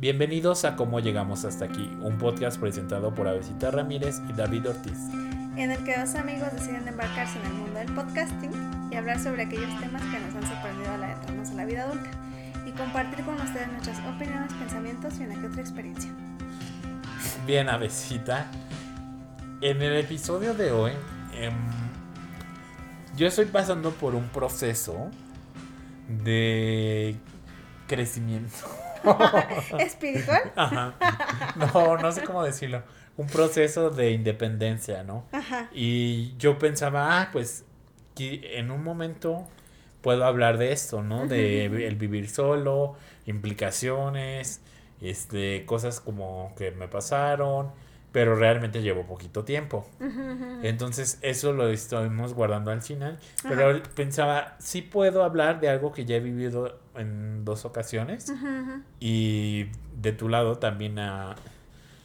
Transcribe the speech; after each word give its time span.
Bienvenidos 0.00 0.64
a 0.64 0.76
Cómo 0.76 0.98
Llegamos 0.98 1.44
Hasta 1.44 1.66
Aquí, 1.66 1.94
un 2.00 2.16
podcast 2.16 2.58
presentado 2.58 3.14
por 3.14 3.28
Avesita 3.28 3.70
Ramírez 3.70 4.22
y 4.30 4.32
David 4.32 4.70
Ortiz. 4.70 4.96
En 5.58 5.70
el 5.70 5.84
que 5.84 5.94
dos 5.94 6.14
amigos 6.14 6.50
deciden 6.54 6.88
embarcarse 6.88 7.38
en 7.38 7.44
el 7.44 7.52
mundo 7.52 7.78
del 7.80 7.94
podcasting 7.94 8.50
y 8.90 8.96
hablar 8.96 9.20
sobre 9.20 9.42
aquellos 9.42 9.78
temas 9.78 10.00
que 10.04 10.18
nos 10.18 10.34
han 10.34 10.46
sorprendido 10.46 10.90
al 10.90 11.04
adentrarnos 11.04 11.50
a 11.50 11.52
la 11.52 11.64
vida 11.66 11.82
adulta 11.82 12.08
y 12.66 12.70
compartir 12.70 13.22
con 13.26 13.34
ustedes 13.34 13.68
nuestras 13.68 13.98
opiniones, 14.08 14.50
pensamientos 14.54 15.20
y 15.20 15.24
una 15.24 15.38
que 15.38 15.46
otra 15.48 15.60
experiencia. 15.60 16.10
Bien, 17.46 17.68
Avesita. 17.68 18.50
En 19.60 19.82
el 19.82 19.98
episodio 19.98 20.54
de 20.54 20.72
hoy, 20.72 20.92
em, 21.34 21.52
yo 23.18 23.26
estoy 23.26 23.44
pasando 23.44 23.90
por 23.90 24.14
un 24.14 24.30
proceso 24.30 25.10
de 26.08 27.16
crecimiento. 27.86 28.56
¿Espiritual? 29.78 30.52
Ajá. 30.56 30.94
No, 31.56 31.96
no 31.96 32.12
sé 32.12 32.22
cómo 32.22 32.42
decirlo. 32.42 32.82
Un 33.16 33.26
proceso 33.26 33.90
de 33.90 34.12
independencia, 34.12 35.02
¿no? 35.02 35.26
Ajá. 35.32 35.68
Y 35.72 36.36
yo 36.38 36.58
pensaba, 36.58 37.20
ah, 37.20 37.28
pues 37.32 37.64
que 38.14 38.58
en 38.58 38.70
un 38.70 38.82
momento 38.82 39.46
puedo 40.00 40.24
hablar 40.24 40.58
de 40.58 40.72
esto, 40.72 41.02
¿no? 41.02 41.26
De 41.26 41.64
el 41.64 41.96
vivir 41.96 42.28
solo, 42.28 42.96
implicaciones, 43.26 44.62
este, 45.00 45.64
cosas 45.66 46.00
como 46.00 46.52
que 46.56 46.70
me 46.70 46.88
pasaron, 46.88 47.70
pero 48.12 48.34
realmente 48.34 48.82
llevo 48.82 49.04
poquito 49.04 49.44
tiempo. 49.44 49.88
Entonces 50.62 51.18
eso 51.22 51.52
lo 51.52 51.68
estamos 51.68 52.34
guardando 52.34 52.70
al 52.70 52.82
final, 52.82 53.18
pero 53.42 53.82
pensaba, 53.94 54.56
sí 54.58 54.82
puedo 54.82 55.22
hablar 55.22 55.60
de 55.60 55.68
algo 55.68 55.92
que 55.92 56.04
ya 56.04 56.16
he 56.16 56.20
vivido 56.20 56.78
en 56.96 57.44
dos 57.44 57.64
ocasiones 57.64 58.32
y 58.98 59.66
de 60.00 60.12
tu 60.12 60.28
lado 60.28 60.58
también 60.58 60.98
ha, 60.98 61.36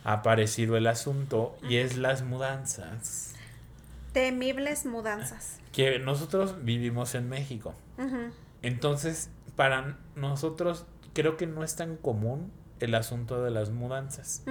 ha 0.04 0.14
aparecido 0.14 0.78
el 0.78 0.88
asunto 0.88 1.58
y 1.68 1.78
es 1.78 1.97
las 1.97 2.23
mudanzas. 2.23 3.34
Temibles 4.14 4.86
mudanzas. 4.86 5.59
Que 5.73 6.00
nosotros 6.00 6.64
vivimos 6.64 7.16
en 7.16 7.28
México. 7.28 7.73
Entonces, 8.62 9.30
para 9.56 9.97
nosotros 10.16 10.86
creo 11.14 11.38
que 11.38 11.47
no 11.47 11.64
es 11.64 11.75
tan 11.75 11.97
común 11.97 12.52
el 12.80 12.95
asunto 12.95 13.44
de 13.44 13.52
las 13.52 13.70
mudanzas. 13.70 14.44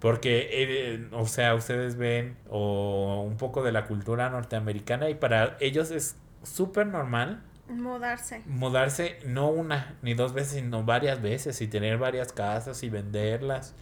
Porque, 0.00 0.48
eh, 0.50 1.08
o 1.12 1.26
sea, 1.26 1.54
ustedes 1.54 1.96
ven 1.96 2.36
o 2.48 3.22
un 3.26 3.36
poco 3.36 3.62
de 3.62 3.72
la 3.72 3.86
cultura 3.86 4.30
norteamericana 4.30 5.08
y 5.10 5.14
para 5.14 5.56
ellos 5.60 5.90
es 5.90 6.16
súper 6.42 6.86
normal. 6.86 7.42
Mudarse. 7.68 8.42
Mudarse 8.46 9.18
no 9.24 9.48
una 9.48 9.96
ni 10.02 10.14
dos 10.14 10.34
veces, 10.34 10.60
sino 10.60 10.84
varias 10.84 11.22
veces 11.22 11.60
y 11.60 11.66
tener 11.66 11.98
varias 11.98 12.32
casas 12.32 12.82
y 12.82 12.90
venderlas. 12.90 13.74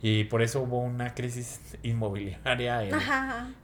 Y 0.00 0.24
por 0.24 0.42
eso 0.42 0.62
hubo 0.62 0.78
una 0.78 1.14
crisis 1.14 1.60
inmobiliaria 1.82 2.84
en, 2.84 2.94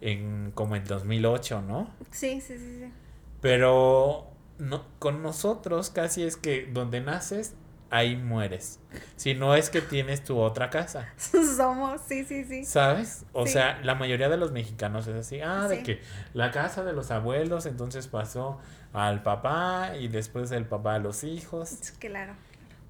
en 0.00 0.50
como 0.52 0.76
en 0.76 0.84
2008, 0.84 1.62
¿no? 1.62 1.90
Sí, 2.10 2.40
sí, 2.40 2.58
sí, 2.58 2.78
sí. 2.80 2.92
Pero 3.40 4.30
no, 4.58 4.84
con 4.98 5.22
nosotros 5.22 5.90
casi 5.90 6.22
es 6.22 6.36
que 6.36 6.66
donde 6.72 7.00
naces 7.00 7.54
ahí 7.94 8.16
mueres. 8.16 8.80
Si 9.14 9.34
no 9.34 9.54
es 9.54 9.70
que 9.70 9.80
tienes 9.80 10.24
tu 10.24 10.38
otra 10.38 10.68
casa. 10.68 11.12
Somos, 11.56 12.00
sí, 12.06 12.24
sí, 12.24 12.44
sí. 12.44 12.64
¿Sabes? 12.64 13.24
O 13.32 13.46
sea, 13.46 13.80
la 13.84 13.94
mayoría 13.94 14.28
de 14.28 14.36
los 14.36 14.50
mexicanos 14.50 15.06
es 15.06 15.14
así. 15.14 15.40
Ah, 15.40 15.68
de 15.68 15.82
que 15.84 16.00
la 16.32 16.50
casa 16.50 16.82
de 16.82 16.92
los 16.92 17.12
abuelos 17.12 17.66
entonces 17.66 18.08
pasó 18.08 18.58
al 18.92 19.22
papá 19.22 19.92
y 19.98 20.08
después 20.08 20.50
del 20.50 20.66
papá 20.66 20.96
a 20.96 20.98
los 20.98 21.22
hijos. 21.22 21.92
Claro. 22.00 22.34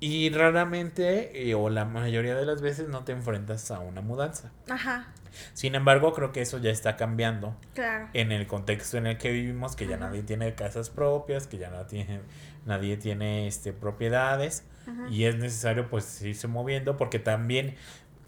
Y 0.00 0.30
raramente, 0.30 1.48
eh, 1.48 1.54
o 1.54 1.68
la 1.70 1.84
mayoría 1.84 2.34
de 2.34 2.46
las 2.46 2.60
veces, 2.62 2.88
no 2.88 3.04
te 3.04 3.12
enfrentas 3.12 3.70
a 3.70 3.80
una 3.80 4.00
mudanza. 4.00 4.52
Ajá. 4.68 5.13
Sin 5.52 5.74
embargo, 5.74 6.12
creo 6.12 6.32
que 6.32 6.42
eso 6.42 6.58
ya 6.58 6.70
está 6.70 6.96
cambiando. 6.96 7.56
Claro. 7.74 8.08
En 8.12 8.32
el 8.32 8.46
contexto 8.46 8.98
en 8.98 9.06
el 9.06 9.18
que 9.18 9.30
vivimos, 9.30 9.76
que 9.76 9.86
ya 9.86 9.96
nadie 9.96 10.22
tiene 10.22 10.54
casas 10.54 10.90
propias, 10.90 11.46
que 11.46 11.58
ya 11.58 11.70
no 11.70 11.84
tiene, 11.86 12.20
nadie 12.66 12.96
tiene 12.96 13.46
este, 13.46 13.72
propiedades. 13.72 14.64
Y 15.08 15.24
es 15.24 15.36
necesario 15.36 15.88
pues 15.88 16.20
irse 16.20 16.46
moviendo 16.46 16.98
porque 16.98 17.18
también 17.18 17.74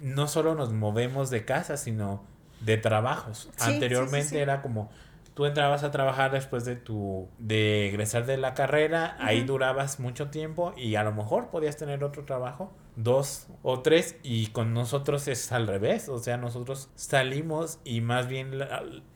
no 0.00 0.26
solo 0.26 0.54
nos 0.54 0.72
movemos 0.72 1.28
de 1.28 1.44
casa, 1.44 1.76
sino 1.76 2.24
de 2.60 2.78
trabajos. 2.78 3.50
Anteriormente 3.58 4.40
era 4.40 4.62
como 4.62 4.90
tú 5.34 5.44
entrabas 5.44 5.84
a 5.84 5.90
trabajar 5.90 6.32
después 6.32 6.64
de 6.64 6.76
tu 6.76 7.28
de 7.38 7.88
egresar 7.88 8.24
de 8.24 8.38
la 8.38 8.54
carrera, 8.54 9.16
ahí 9.20 9.44
durabas 9.44 10.00
mucho 10.00 10.30
tiempo 10.30 10.72
y 10.78 10.94
a 10.94 11.04
lo 11.04 11.12
mejor 11.12 11.48
podías 11.48 11.76
tener 11.76 12.02
otro 12.02 12.24
trabajo 12.24 12.72
dos 12.96 13.46
o 13.62 13.80
tres 13.80 14.16
y 14.22 14.48
con 14.48 14.72
nosotros 14.72 15.28
es 15.28 15.52
al 15.52 15.66
revés, 15.66 16.08
o 16.08 16.18
sea, 16.18 16.38
nosotros 16.38 16.88
salimos 16.94 17.78
y 17.84 18.00
más 18.00 18.26
bien 18.26 18.52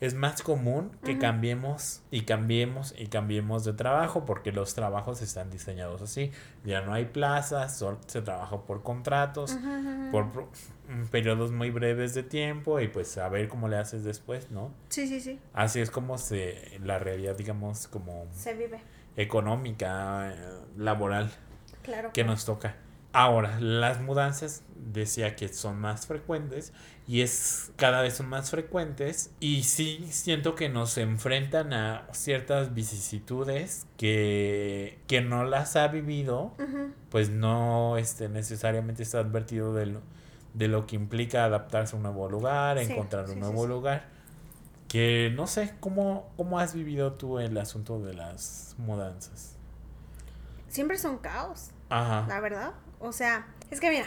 es 0.00 0.14
más 0.14 0.42
común 0.42 0.96
que 1.02 1.18
cambiemos 1.18 2.02
y 2.10 2.22
cambiemos 2.22 2.94
y 2.98 3.06
cambiemos 3.06 3.64
de 3.64 3.72
trabajo 3.72 4.26
porque 4.26 4.52
los 4.52 4.74
trabajos 4.74 5.22
están 5.22 5.50
diseñados 5.50 6.02
así, 6.02 6.30
ya 6.64 6.82
no 6.82 6.92
hay 6.92 7.06
plazas, 7.06 7.78
solo 7.78 7.98
se 8.06 8.20
trabaja 8.20 8.58
por 8.66 8.82
contratos, 8.82 9.56
por 10.12 10.48
periodos 11.10 11.50
muy 11.50 11.70
breves 11.70 12.14
de 12.14 12.22
tiempo 12.22 12.80
y 12.80 12.88
pues 12.88 13.16
a 13.16 13.28
ver 13.30 13.48
cómo 13.48 13.68
le 13.68 13.78
haces 13.78 14.04
después, 14.04 14.50
¿no? 14.50 14.74
Sí, 14.90 15.06
sí, 15.08 15.20
sí. 15.20 15.40
Así 15.54 15.80
es 15.80 15.90
como 15.90 16.18
se 16.18 16.78
la 16.84 16.98
realidad 16.98 17.34
digamos 17.34 17.88
como 17.88 18.26
se 18.32 18.54
vive 18.54 18.80
económica, 19.16 20.32
eh, 20.32 20.36
laboral. 20.76 21.30
Claro. 21.82 22.10
Que 22.12 22.24
nos 22.24 22.44
toca. 22.44 22.76
Ahora, 23.12 23.58
las 23.58 24.00
mudanzas 24.00 24.62
decía 24.76 25.34
que 25.34 25.48
son 25.48 25.80
más 25.80 26.06
frecuentes 26.06 26.72
y 27.08 27.22
es 27.22 27.72
cada 27.76 28.02
vez 28.02 28.14
son 28.14 28.28
más 28.28 28.50
frecuentes 28.50 29.32
y 29.40 29.64
sí 29.64 30.06
siento 30.10 30.54
que 30.54 30.68
nos 30.68 30.96
enfrentan 30.96 31.72
a 31.72 32.06
ciertas 32.12 32.72
vicisitudes 32.72 33.86
que, 33.96 35.00
que 35.08 35.22
no 35.22 35.44
las 35.44 35.74
ha 35.74 35.88
vivido, 35.88 36.54
pues 37.10 37.30
no 37.30 37.96
este, 37.96 38.28
necesariamente 38.28 39.02
está 39.02 39.18
advertido 39.18 39.74
de 39.74 39.86
lo, 39.86 40.02
de 40.54 40.68
lo 40.68 40.86
que 40.86 40.94
implica 40.94 41.44
adaptarse 41.44 41.94
a 41.94 41.96
un 41.96 42.04
nuevo 42.04 42.28
lugar, 42.28 42.78
encontrar 42.78 43.28
un 43.28 43.40
nuevo 43.40 43.66
lugar. 43.66 44.20
Que 44.86 45.32
no 45.34 45.46
sé, 45.46 45.74
¿cómo, 45.78 46.30
¿cómo 46.36 46.58
has 46.58 46.74
vivido 46.74 47.12
tú 47.12 47.38
el 47.38 47.56
asunto 47.58 48.00
de 48.00 48.14
las 48.14 48.74
mudanzas? 48.78 49.56
Siempre 50.68 50.98
son 50.98 51.18
caos. 51.18 51.70
Ajá. 51.88 52.26
La 52.28 52.40
verdad. 52.40 52.72
O 53.00 53.12
sea, 53.12 53.46
es 53.70 53.80
que 53.80 53.90
mira, 53.90 54.06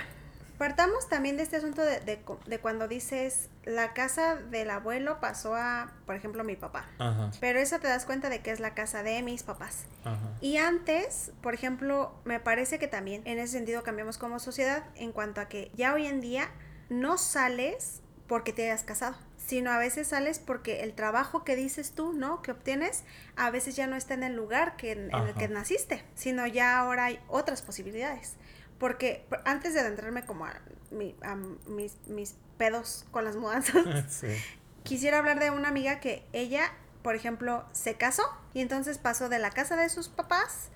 partamos 0.58 1.10
también 1.10 1.36
de 1.36 1.44
este 1.44 1.58
asunto 1.58 1.82
de, 1.82 2.00
de, 2.00 2.60
cuando 2.60 2.88
dices 2.88 3.50
la 3.66 3.94
casa 3.94 4.36
del 4.36 4.70
abuelo 4.70 5.20
pasó 5.20 5.56
a, 5.56 5.92
por 6.06 6.16
ejemplo, 6.16 6.44
mi 6.44 6.56
papá. 6.56 6.86
Ajá. 7.00 7.32
Pero 7.40 7.60
eso 7.60 7.80
te 7.80 7.88
das 7.88 8.06
cuenta 8.06 8.30
de 8.30 8.42
que 8.42 8.52
es 8.52 8.60
la 8.60 8.74
casa 8.74 9.04
de 9.04 9.22
mis 9.24 9.44
papás. 9.44 9.86
Ajá. 10.04 10.38
Y 10.42 10.58
antes, 10.58 11.32
por 11.42 11.54
ejemplo, 11.54 12.14
me 12.24 12.40
parece 12.40 12.80
que 12.80 12.88
también 12.88 13.24
en 13.26 13.40
ese 13.40 13.54
sentido 13.54 13.84
cambiamos 13.84 14.18
como 14.18 14.40
sociedad 14.40 14.84
en 14.96 15.12
cuanto 15.12 15.42
a 15.42 15.50
que 15.50 15.72
ya 15.76 15.94
hoy 15.94 16.06
en 16.06 16.22
día 16.22 16.50
no 16.90 17.18
sales 17.18 18.02
porque 18.28 18.54
te 18.54 18.64
hayas 18.64 18.84
casado 18.84 19.16
sino 19.46 19.72
a 19.72 19.78
veces 19.78 20.08
sales 20.08 20.40
porque 20.40 20.82
el 20.84 20.94
trabajo 20.94 21.44
que 21.44 21.56
dices 21.56 21.92
tú, 21.92 22.14
¿no? 22.14 22.42
Que 22.42 22.52
obtienes, 22.52 23.04
a 23.36 23.50
veces 23.52 23.76
ya 23.76 23.88
no 23.88 23.96
está 23.96 24.14
en 24.14 24.24
el 24.24 24.36
lugar 24.36 24.78
que, 24.78 24.94
en 24.94 25.14
el 25.14 25.34
que 25.34 25.48
naciste, 25.48 26.04
sino 26.16 26.48
ya 26.48 26.80
ahora 26.80 27.06
hay 27.06 27.20
otras 27.28 27.62
posibilidades. 27.62 28.38
Porque 28.84 29.26
antes 29.46 29.74
de 29.74 29.80
adentrarme 29.80 30.26
como 30.26 30.46
a, 30.46 30.54
mis, 30.92 31.96
mis, 32.08 32.36
pedos 32.58 33.06
con 33.12 33.24
las 33.24 33.38
mudanzas, 33.38 33.86
quisiera 34.84 35.20
hablar 35.20 35.40
de 35.40 35.52
una 35.52 35.70
amiga 35.70 36.02
que 36.02 36.28
ella, 36.34 36.70
por 37.02 37.16
ejemplo, 37.16 37.64
se 37.72 37.96
casó 37.96 38.24
y 38.54 38.60
entonces 38.60 38.98
pasó 38.98 39.30
de 39.30 39.40
la 39.40 39.52
casa 39.52 39.78
de 39.78 39.88
sus 39.88 40.10
papás 40.10 40.68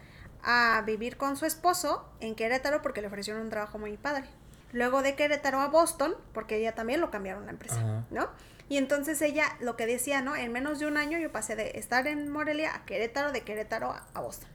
a 0.41 0.81
vivir 0.85 1.17
con 1.17 1.35
su 1.35 1.45
esposo 1.45 2.09
en 2.21 2.35
Querétaro 2.35 2.81
porque 2.81 3.01
le 3.01 3.07
ofrecieron 3.07 3.41
un 3.41 3.49
trabajo 3.49 3.77
muy 3.77 3.97
padre. 3.97 4.23
Luego 4.71 5.01
de 5.01 5.17
Querétaro 5.17 5.59
a 5.59 5.67
Boston, 5.67 6.15
porque 6.31 6.55
ella 6.55 6.73
también 6.75 7.01
lo 7.01 7.11
cambiaron 7.11 7.43
la 7.43 7.51
empresa, 7.51 8.05
¿no? 8.09 8.29
Y 8.69 8.77
entonces 8.77 9.21
ella 9.21 9.57
lo 9.59 9.75
que 9.75 9.85
decía, 9.85 10.21
¿no? 10.21 10.33
En 10.33 10.53
menos 10.53 10.79
de 10.79 10.87
un 10.87 10.95
año 10.95 11.19
yo 11.19 11.33
pasé 11.33 11.57
de 11.57 11.71
estar 11.77 12.07
en 12.07 12.29
Morelia 12.29 12.73
a 12.73 12.85
Querétaro, 12.85 13.33
de 13.33 13.41
Querétaro 13.41 13.93
a 14.13 14.21
Boston. 14.21 14.49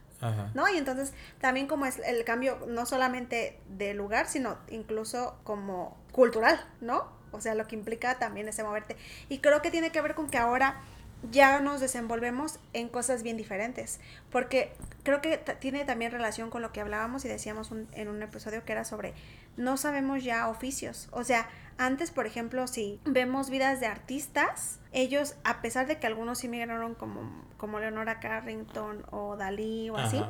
¿No? 0.53 0.69
Y 0.69 0.77
entonces 0.77 1.13
también 1.39 1.67
como 1.67 1.85
es 1.85 1.99
el 1.99 2.23
cambio 2.23 2.59
no 2.67 2.85
solamente 2.85 3.59
de 3.69 3.93
lugar, 3.93 4.27
sino 4.27 4.57
incluso 4.69 5.37
como 5.43 5.97
cultural, 6.11 6.59
¿no? 6.81 7.07
O 7.31 7.41
sea, 7.41 7.55
lo 7.55 7.67
que 7.67 7.75
implica 7.75 8.19
también 8.19 8.47
ese 8.47 8.63
moverte. 8.63 8.95
Y 9.29 9.39
creo 9.39 9.61
que 9.61 9.71
tiene 9.71 9.91
que 9.91 10.01
ver 10.01 10.13
con 10.15 10.29
que 10.29 10.37
ahora 10.37 10.81
ya 11.31 11.59
nos 11.59 11.79
desenvolvemos 11.79 12.59
en 12.73 12.89
cosas 12.89 13.23
bien 13.23 13.37
diferentes, 13.37 13.99
porque 14.29 14.73
creo 15.03 15.21
que 15.21 15.37
tiene 15.37 15.85
también 15.85 16.11
relación 16.11 16.49
con 16.49 16.61
lo 16.61 16.73
que 16.73 16.81
hablábamos 16.81 17.23
y 17.25 17.29
decíamos 17.29 17.71
en 17.93 18.07
un 18.09 18.21
episodio 18.21 18.65
que 18.65 18.73
era 18.73 18.83
sobre 18.83 19.13
no 19.55 19.77
sabemos 19.77 20.23
ya 20.23 20.49
oficios, 20.49 21.07
o 21.11 21.23
sea, 21.23 21.47
antes, 21.77 22.11
por 22.11 22.27
ejemplo, 22.27 22.67
si 22.67 22.99
vemos 23.03 23.49
vidas 23.49 23.79
de 23.79 23.87
artistas, 23.87 24.79
ellos, 24.91 25.35
a 25.43 25.61
pesar 25.61 25.87
de 25.87 25.97
que 25.97 26.07
algunos 26.07 26.39
sí 26.39 26.47
migraron 26.47 26.93
como, 26.93 27.21
como 27.63 27.79
Leonora 27.79 28.19
Carrington 28.19 29.05
o 29.09 29.37
Dalí 29.37 29.89
o 29.89 29.95
así, 29.95 30.21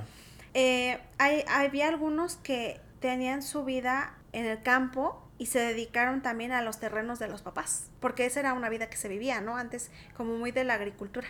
eh, 0.54 1.00
hay, 1.18 1.44
había 1.50 1.88
algunos 1.88 2.36
que 2.36 2.80
tenían 3.00 3.42
su 3.42 3.66
vida 3.66 4.14
en 4.34 4.46
el 4.46 4.62
campo 4.62 5.28
y 5.40 5.48
se 5.48 5.58
dedicaron 5.58 6.22
también 6.22 6.52
a 6.52 6.62
los 6.62 6.80
terrenos 6.80 7.18
de 7.18 7.28
los 7.28 7.42
papás, 7.42 7.90
porque 8.00 8.28
esa 8.28 8.42
era 8.42 8.54
una 8.54 8.70
vida 8.70 8.88
que 8.88 8.98
se 8.98 9.08
vivía, 9.08 9.42
¿no? 9.42 9.58
Antes 9.58 9.90
como 10.16 10.38
muy 10.38 10.52
de 10.52 10.64
la 10.64 10.76
agricultura. 10.76 11.28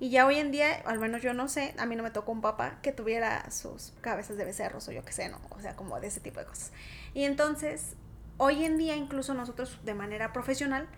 Y 0.00 0.10
ya 0.10 0.26
hoy 0.26 0.38
en 0.38 0.50
día, 0.50 0.82
al 0.86 0.98
menos 0.98 1.22
yo 1.22 1.34
no 1.34 1.46
sé, 1.46 1.72
a 1.78 1.86
mí 1.86 1.94
no 1.94 2.02
me 2.02 2.10
tocó 2.10 2.32
un 2.32 2.40
papá 2.40 2.80
que 2.82 2.90
tuviera 2.90 3.48
sus 3.52 3.92
cabezas 4.00 4.36
de 4.36 4.44
becerros 4.44 4.88
o 4.88 4.92
yo 4.92 5.04
qué 5.04 5.12
sé, 5.12 5.28
¿no? 5.28 5.38
O 5.50 5.60
sea, 5.60 5.76
como 5.76 6.00
de 6.00 6.08
ese 6.08 6.18
tipo 6.18 6.40
de 6.40 6.46
cosas. 6.46 6.72
Y 7.14 7.22
entonces, 7.22 7.94
hoy 8.38 8.64
en 8.64 8.76
día 8.76 8.96
incluso 8.96 9.34
nosotros 9.34 9.78
de 9.84 9.94
manera 9.94 10.32
profesional 10.32 10.88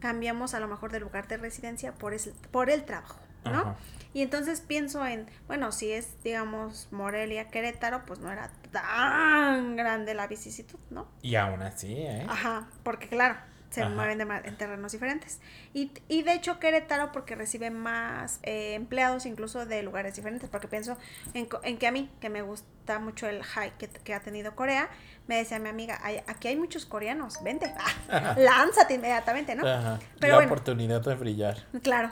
cambiamos 0.00 0.54
a 0.54 0.58
lo 0.58 0.66
mejor 0.66 0.90
de 0.90 0.98
lugar 0.98 1.28
de 1.28 1.36
residencia 1.36 1.94
por, 1.94 2.12
por 2.50 2.70
el 2.70 2.84
trabajo, 2.84 3.20
¿no? 3.44 3.76
Y 4.14 4.22
entonces 4.22 4.60
pienso 4.60 5.06
en, 5.06 5.26
bueno, 5.46 5.70
si 5.70 5.92
es, 5.92 6.22
digamos, 6.24 6.88
Morelia, 6.90 7.48
Querétaro, 7.48 8.04
pues 8.06 8.18
no 8.20 8.32
era 8.32 8.50
tan 8.72 9.76
grande 9.76 10.14
la 10.14 10.26
vicisitud, 10.26 10.78
¿no? 10.90 11.08
Y 11.22 11.36
aún 11.36 11.62
así, 11.62 11.92
¿eh? 11.92 12.26
Ajá, 12.28 12.68
porque 12.82 13.08
claro, 13.08 13.36
se 13.70 13.84
mueven 13.86 14.20
en 14.20 14.56
terrenos 14.56 14.92
diferentes. 14.92 15.40
Y, 15.74 15.92
y, 16.08 16.22
de 16.22 16.32
hecho 16.32 16.58
Querétaro 16.58 17.12
porque 17.12 17.34
recibe 17.34 17.70
más 17.70 18.40
eh, 18.42 18.74
empleados 18.74 19.26
incluso 19.26 19.66
de 19.66 19.82
lugares 19.82 20.16
diferentes, 20.16 20.48
porque 20.48 20.68
pienso 20.68 20.96
en, 21.34 21.48
en, 21.62 21.78
que 21.78 21.86
a 21.86 21.92
mí, 21.92 22.10
que 22.20 22.30
me 22.30 22.42
gusta 22.42 22.98
mucho 22.98 23.28
el 23.28 23.42
high 23.42 23.72
que, 23.78 23.88
que 23.88 24.14
ha 24.14 24.20
tenido 24.20 24.54
Corea, 24.56 24.88
me 25.26 25.36
decía 25.36 25.58
mi 25.58 25.68
amiga, 25.68 26.00
aquí 26.26 26.48
hay 26.48 26.56
muchos 26.56 26.86
coreanos, 26.86 27.42
vente, 27.42 27.72
lánzate 28.36 28.94
inmediatamente, 28.94 29.54
¿no? 29.54 29.68
Ajá. 29.68 29.98
La 30.20 30.38
oportunidad 30.38 31.02
de 31.02 31.14
brillar. 31.14 31.66
Claro. 31.82 32.10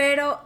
Pero, 0.00 0.40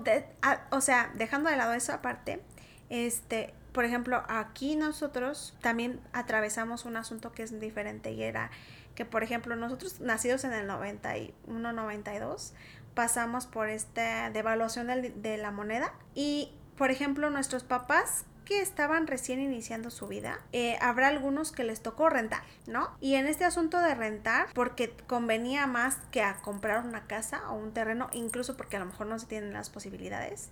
o 0.71 0.81
sea, 0.81 1.13
dejando 1.15 1.49
de 1.49 1.55
lado 1.55 1.75
eso 1.75 1.93
aparte, 1.93 2.43
este, 2.91 3.55
por 3.71 3.85
ejemplo, 3.85 4.25
aquí 4.27 4.75
nosotros 4.75 5.57
también 5.61 6.01
atravesamos 6.13 6.85
un 6.85 6.97
asunto 6.97 7.31
que 7.31 7.45
es 7.45 7.61
diferente 7.61 8.11
y 8.11 8.25
era 8.25 8.51
que, 8.97 9.05
por 9.05 9.23
ejemplo, 9.23 9.55
nosotros 9.55 10.01
nacidos 10.01 10.43
en 10.43 10.55
el 10.55 10.67
91, 10.67 11.73
92, 11.73 12.53
pasamos 12.95 13.47
por 13.47 13.69
esta 13.69 14.29
devaluación 14.31 14.89
de, 14.89 15.11
de 15.11 15.37
la 15.37 15.53
moneda 15.53 15.95
y, 16.17 16.53
por 16.77 16.91
ejemplo, 16.91 17.31
nuestros 17.31 17.63
papás 17.63 18.25
que 18.45 18.61
estaban 18.61 19.07
recién 19.07 19.41
iniciando 19.41 19.91
su 19.91 20.07
vida, 20.07 20.41
eh, 20.53 20.77
habrá 20.81 21.09
algunos 21.09 21.53
que 21.53 21.65
les 21.65 21.83
tocó 21.83 22.09
rentar, 22.09 22.43
¿no? 22.67 22.91
Y 23.01 23.15
en 23.15 23.27
este 23.27 23.45
asunto 23.45 23.81
de 23.81 23.95
rentar, 23.95 24.49
porque 24.55 24.95
convenía 25.07 25.67
más 25.67 25.97
que 26.11 26.23
a 26.23 26.37
comprar 26.43 26.85
una 26.85 27.07
casa 27.07 27.51
o 27.51 27.55
un 27.55 27.73
terreno, 27.73 28.09
incluso 28.13 28.57
porque 28.57 28.77
a 28.77 28.81
lo 28.81 28.87
mejor 28.87 29.07
no 29.07 29.19
se 29.19 29.27
tienen 29.27 29.53
las 29.53 29.71
posibilidades, 29.71 30.51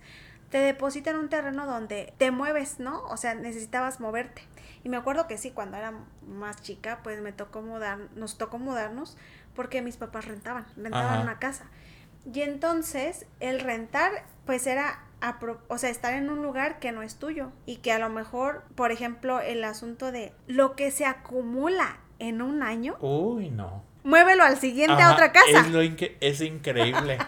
te 0.51 0.59
depositan 0.59 1.17
un 1.17 1.31
terreno 1.31 1.67
donde 1.67 2.13
te 2.19 2.31
mueves, 2.31 2.79
¿no? 2.79 3.03
O 3.05 3.17
sea, 3.17 3.35
necesitabas 3.35 4.01
moverte. 4.01 4.43
Y 4.85 4.91
me 4.91 4.99
acuerdo 4.99 5.27
que 5.27 5.39
sí, 5.39 5.51
cuando 5.51 5.79
era 5.79 5.95
más 6.27 6.61
chica, 6.61 7.01
pues 7.03 7.21
me 7.23 7.33
tocó 7.33 7.63
mudar, 7.63 7.99
nos 8.17 8.37
tocó 8.37 8.59
mudarnos 8.59 9.17
porque 9.55 9.81
mis 9.81 9.97
papás 9.97 10.27
rentaban, 10.27 10.67
rentaban 10.77 11.23
una 11.23 11.39
casa. 11.39 11.65
Y 12.31 12.43
entonces 12.43 13.27
el 13.41 13.61
rentar, 13.61 14.25
pues 14.45 14.67
era 14.67 15.01
o 15.69 15.79
sea, 15.79 15.91
estar 15.91 16.15
en 16.15 16.31
un 16.31 16.43
lugar 16.43 16.79
que 16.79 16.93
no 16.93 17.03
es 17.03 17.17
tuyo 17.17 17.53
y 17.67 17.77
que 17.77 17.93
a 17.93 17.99
lo 17.99 18.09
mejor, 18.09 18.65
por 18.75 18.93
ejemplo, 18.93 19.41
el 19.41 19.63
asunto 19.65 20.13
de 20.13 20.33
lo 20.47 20.75
que 20.75 20.91
se 20.91 21.07
acumula 21.07 21.99
en 22.19 22.43
un 22.43 22.63
año. 22.63 22.97
Uy, 23.01 23.51
no. 23.51 23.85
Muévelo 24.05 24.43
al 24.43 24.59
siguiente 24.59 25.01
a 25.01 25.13
otra 25.13 25.33
casa. 25.33 25.61
Es, 25.61 25.71
lo 25.71 25.81
es 25.81 26.41
increíble. 26.41 27.19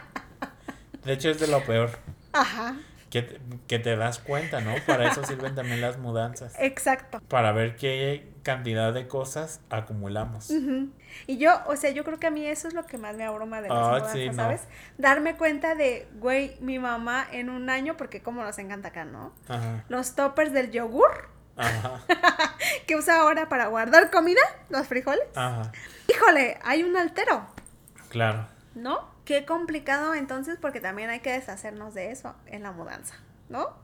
de 1.04 1.12
hecho, 1.12 1.30
es 1.30 1.38
de 1.38 1.46
lo 1.46 1.64
peor. 1.64 1.98
Ajá. 2.32 2.76
Que, 3.14 3.40
que, 3.68 3.78
te 3.78 3.94
das 3.94 4.18
cuenta, 4.18 4.60
¿no? 4.60 4.74
Para 4.88 5.08
eso 5.08 5.22
sirven 5.22 5.54
también 5.54 5.80
las 5.80 5.98
mudanzas. 5.98 6.52
Exacto. 6.58 7.20
Para 7.28 7.52
ver 7.52 7.76
qué 7.76 8.26
cantidad 8.42 8.92
de 8.92 9.06
cosas 9.06 9.60
acumulamos. 9.70 10.50
Y 11.28 11.38
yo, 11.38 11.60
o 11.68 11.76
sea, 11.76 11.92
yo 11.92 12.02
creo 12.02 12.18
que 12.18 12.26
a 12.26 12.32
mí 12.32 12.44
eso 12.44 12.66
es 12.66 12.74
lo 12.74 12.84
que 12.86 12.98
más 12.98 13.14
me 13.14 13.22
abruma 13.22 13.60
de 13.60 13.68
las 13.68 13.78
ah, 13.78 13.98
mudanzas, 14.00 14.34
¿sabes? 14.34 14.62
Darme 14.98 15.36
cuenta 15.36 15.76
de, 15.76 16.08
güey, 16.14 16.56
mi 16.58 16.80
mamá 16.80 17.24
en 17.30 17.50
un 17.50 17.70
año, 17.70 17.96
porque 17.96 18.20
como 18.20 18.42
nos 18.42 18.58
encanta 18.58 18.88
acá, 18.88 19.04
¿no? 19.04 19.32
Ajá. 19.46 19.84
Los 19.88 20.16
toppers 20.16 20.52
del 20.52 20.72
yogur. 20.72 21.28
Ajá. 21.56 22.02
que 22.88 22.96
usa 22.96 23.20
ahora 23.20 23.48
para 23.48 23.68
guardar 23.68 24.10
comida, 24.10 24.42
los 24.70 24.88
frijoles. 24.88 25.22
Ajá. 25.36 25.70
Híjole, 26.08 26.58
hay 26.64 26.82
un 26.82 26.96
altero. 26.96 27.46
Claro. 28.08 28.48
¿No? 28.74 29.08
Qué 29.24 29.44
complicado 29.44 30.14
entonces 30.14 30.58
porque 30.60 30.80
también 30.80 31.10
hay 31.10 31.20
que 31.20 31.32
deshacernos 31.32 31.94
de 31.94 32.10
eso 32.10 32.34
en 32.46 32.62
la 32.62 32.72
mudanza, 32.72 33.14
¿no? 33.48 33.76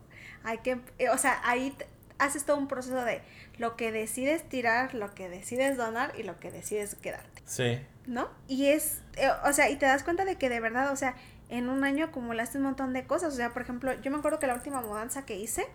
Hay 0.42 0.58
que, 0.58 0.80
eh, 0.98 1.10
o 1.10 1.18
sea, 1.18 1.40
ahí 1.44 1.76
haces 2.18 2.44
todo 2.44 2.56
un 2.56 2.68
proceso 2.68 3.02
de 3.04 3.22
lo 3.58 3.76
que 3.76 3.92
decides 3.92 4.48
tirar, 4.48 4.94
lo 4.94 5.14
que 5.14 5.28
decides 5.28 5.76
donar 5.76 6.12
y 6.18 6.22
lo 6.22 6.38
que 6.38 6.50
decides 6.50 6.94
quedarte. 6.96 7.42
Sí. 7.46 7.78
¿No? 8.06 8.28
Y 8.48 8.66
es, 8.66 9.00
eh, 9.16 9.28
o 9.44 9.52
sea, 9.52 9.70
y 9.70 9.76
te 9.76 9.86
das 9.86 10.02
cuenta 10.02 10.24
de 10.24 10.36
que 10.36 10.48
de 10.48 10.60
verdad, 10.60 10.92
o 10.92 10.96
sea, 10.96 11.14
en 11.48 11.68
un 11.68 11.84
año 11.84 12.06
acumulaste 12.06 12.58
un 12.58 12.64
montón 12.64 12.92
de 12.92 13.06
cosas. 13.06 13.32
O 13.32 13.36
sea, 13.36 13.50
por 13.50 13.62
ejemplo, 13.62 13.92
yo 14.00 14.10
me 14.10 14.18
acuerdo 14.18 14.38
que 14.38 14.46
la 14.46 14.54
última 14.54 14.80
mudanza 14.80 15.24
que 15.26 15.38
hice 15.38 15.66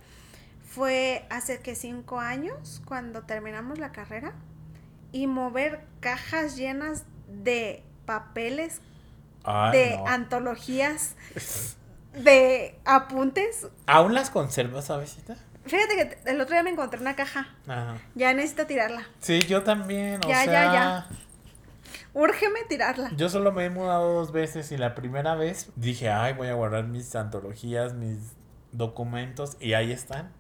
fue 0.68 1.26
hace 1.30 1.60
que 1.60 1.76
cinco 1.76 2.20
años, 2.20 2.82
cuando 2.86 3.24
terminamos 3.24 3.78
la 3.78 3.92
carrera, 3.92 4.34
y 5.12 5.28
mover 5.28 5.82
cajas 6.00 6.56
llenas 6.56 7.06
de 7.28 7.84
papeles 8.06 8.82
de 9.72 10.00
antologías, 10.08 11.16
de 12.14 12.80
apuntes. 12.86 13.68
¿Aún 13.88 14.14
las 14.14 14.30
conservas, 14.30 14.90
Avesita? 14.90 15.36
Fíjate 15.66 15.96
que 15.96 16.30
el 16.30 16.40
otro 16.42 16.54
día 16.54 16.64
me 16.64 16.70
encontré 16.70 17.00
una 17.00 17.16
caja. 17.16 17.50
Ajá. 17.68 17.98
Ya 18.14 18.34
necesito 18.34 18.68
tirarla. 18.68 19.08
Sí, 19.20 19.40
yo 19.42 19.64
también. 19.64 20.22
O 20.24 20.28
ya, 20.28 20.46
ya, 20.46 20.74
ya. 20.74 21.08
Úrgeme 22.14 22.64
tirarla. 22.70 23.12
Yo 23.18 23.30
solo 23.30 23.52
me 23.52 23.66
he 23.66 23.70
mudado 23.70 24.14
dos 24.14 24.32
veces 24.32 24.72
y 24.72 24.78
la 24.78 24.96
primera 24.96 25.36
vez 25.36 25.70
dije, 25.76 26.10
ay, 26.10 26.34
voy 26.34 26.48
a 26.48 26.54
guardar 26.54 26.86
mis 26.86 27.16
antologías, 27.16 27.94
mis 27.94 28.20
documentos 28.72 29.58
y 29.60 29.74
ahí 29.74 29.92
están. 29.92 30.32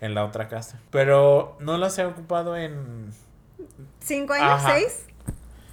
En 0.00 0.14
la 0.14 0.24
otra 0.24 0.48
casa. 0.48 0.78
Pero 0.90 1.56
no 1.60 1.78
las 1.78 1.98
he 1.98 2.04
ocupado 2.04 2.56
en... 2.56 3.12
¿Cinco 4.00 4.34
años? 4.34 4.62
¿Seis? 4.64 5.06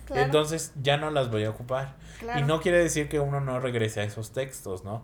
Entonces 0.10 0.74
ya 0.82 0.98
no 0.98 1.12
las 1.12 1.30
voy 1.30 1.44
a 1.44 1.50
ocupar. 1.50 1.96
Y 2.38 2.44
no 2.44 2.62
quiere 2.62 2.80
decir 2.80 3.10
que 3.10 3.20
uno 3.20 3.42
no 3.42 3.60
regrese 3.60 4.02
a 4.02 4.04
esos 4.04 4.32
textos, 4.32 4.84
¿no? 4.84 5.04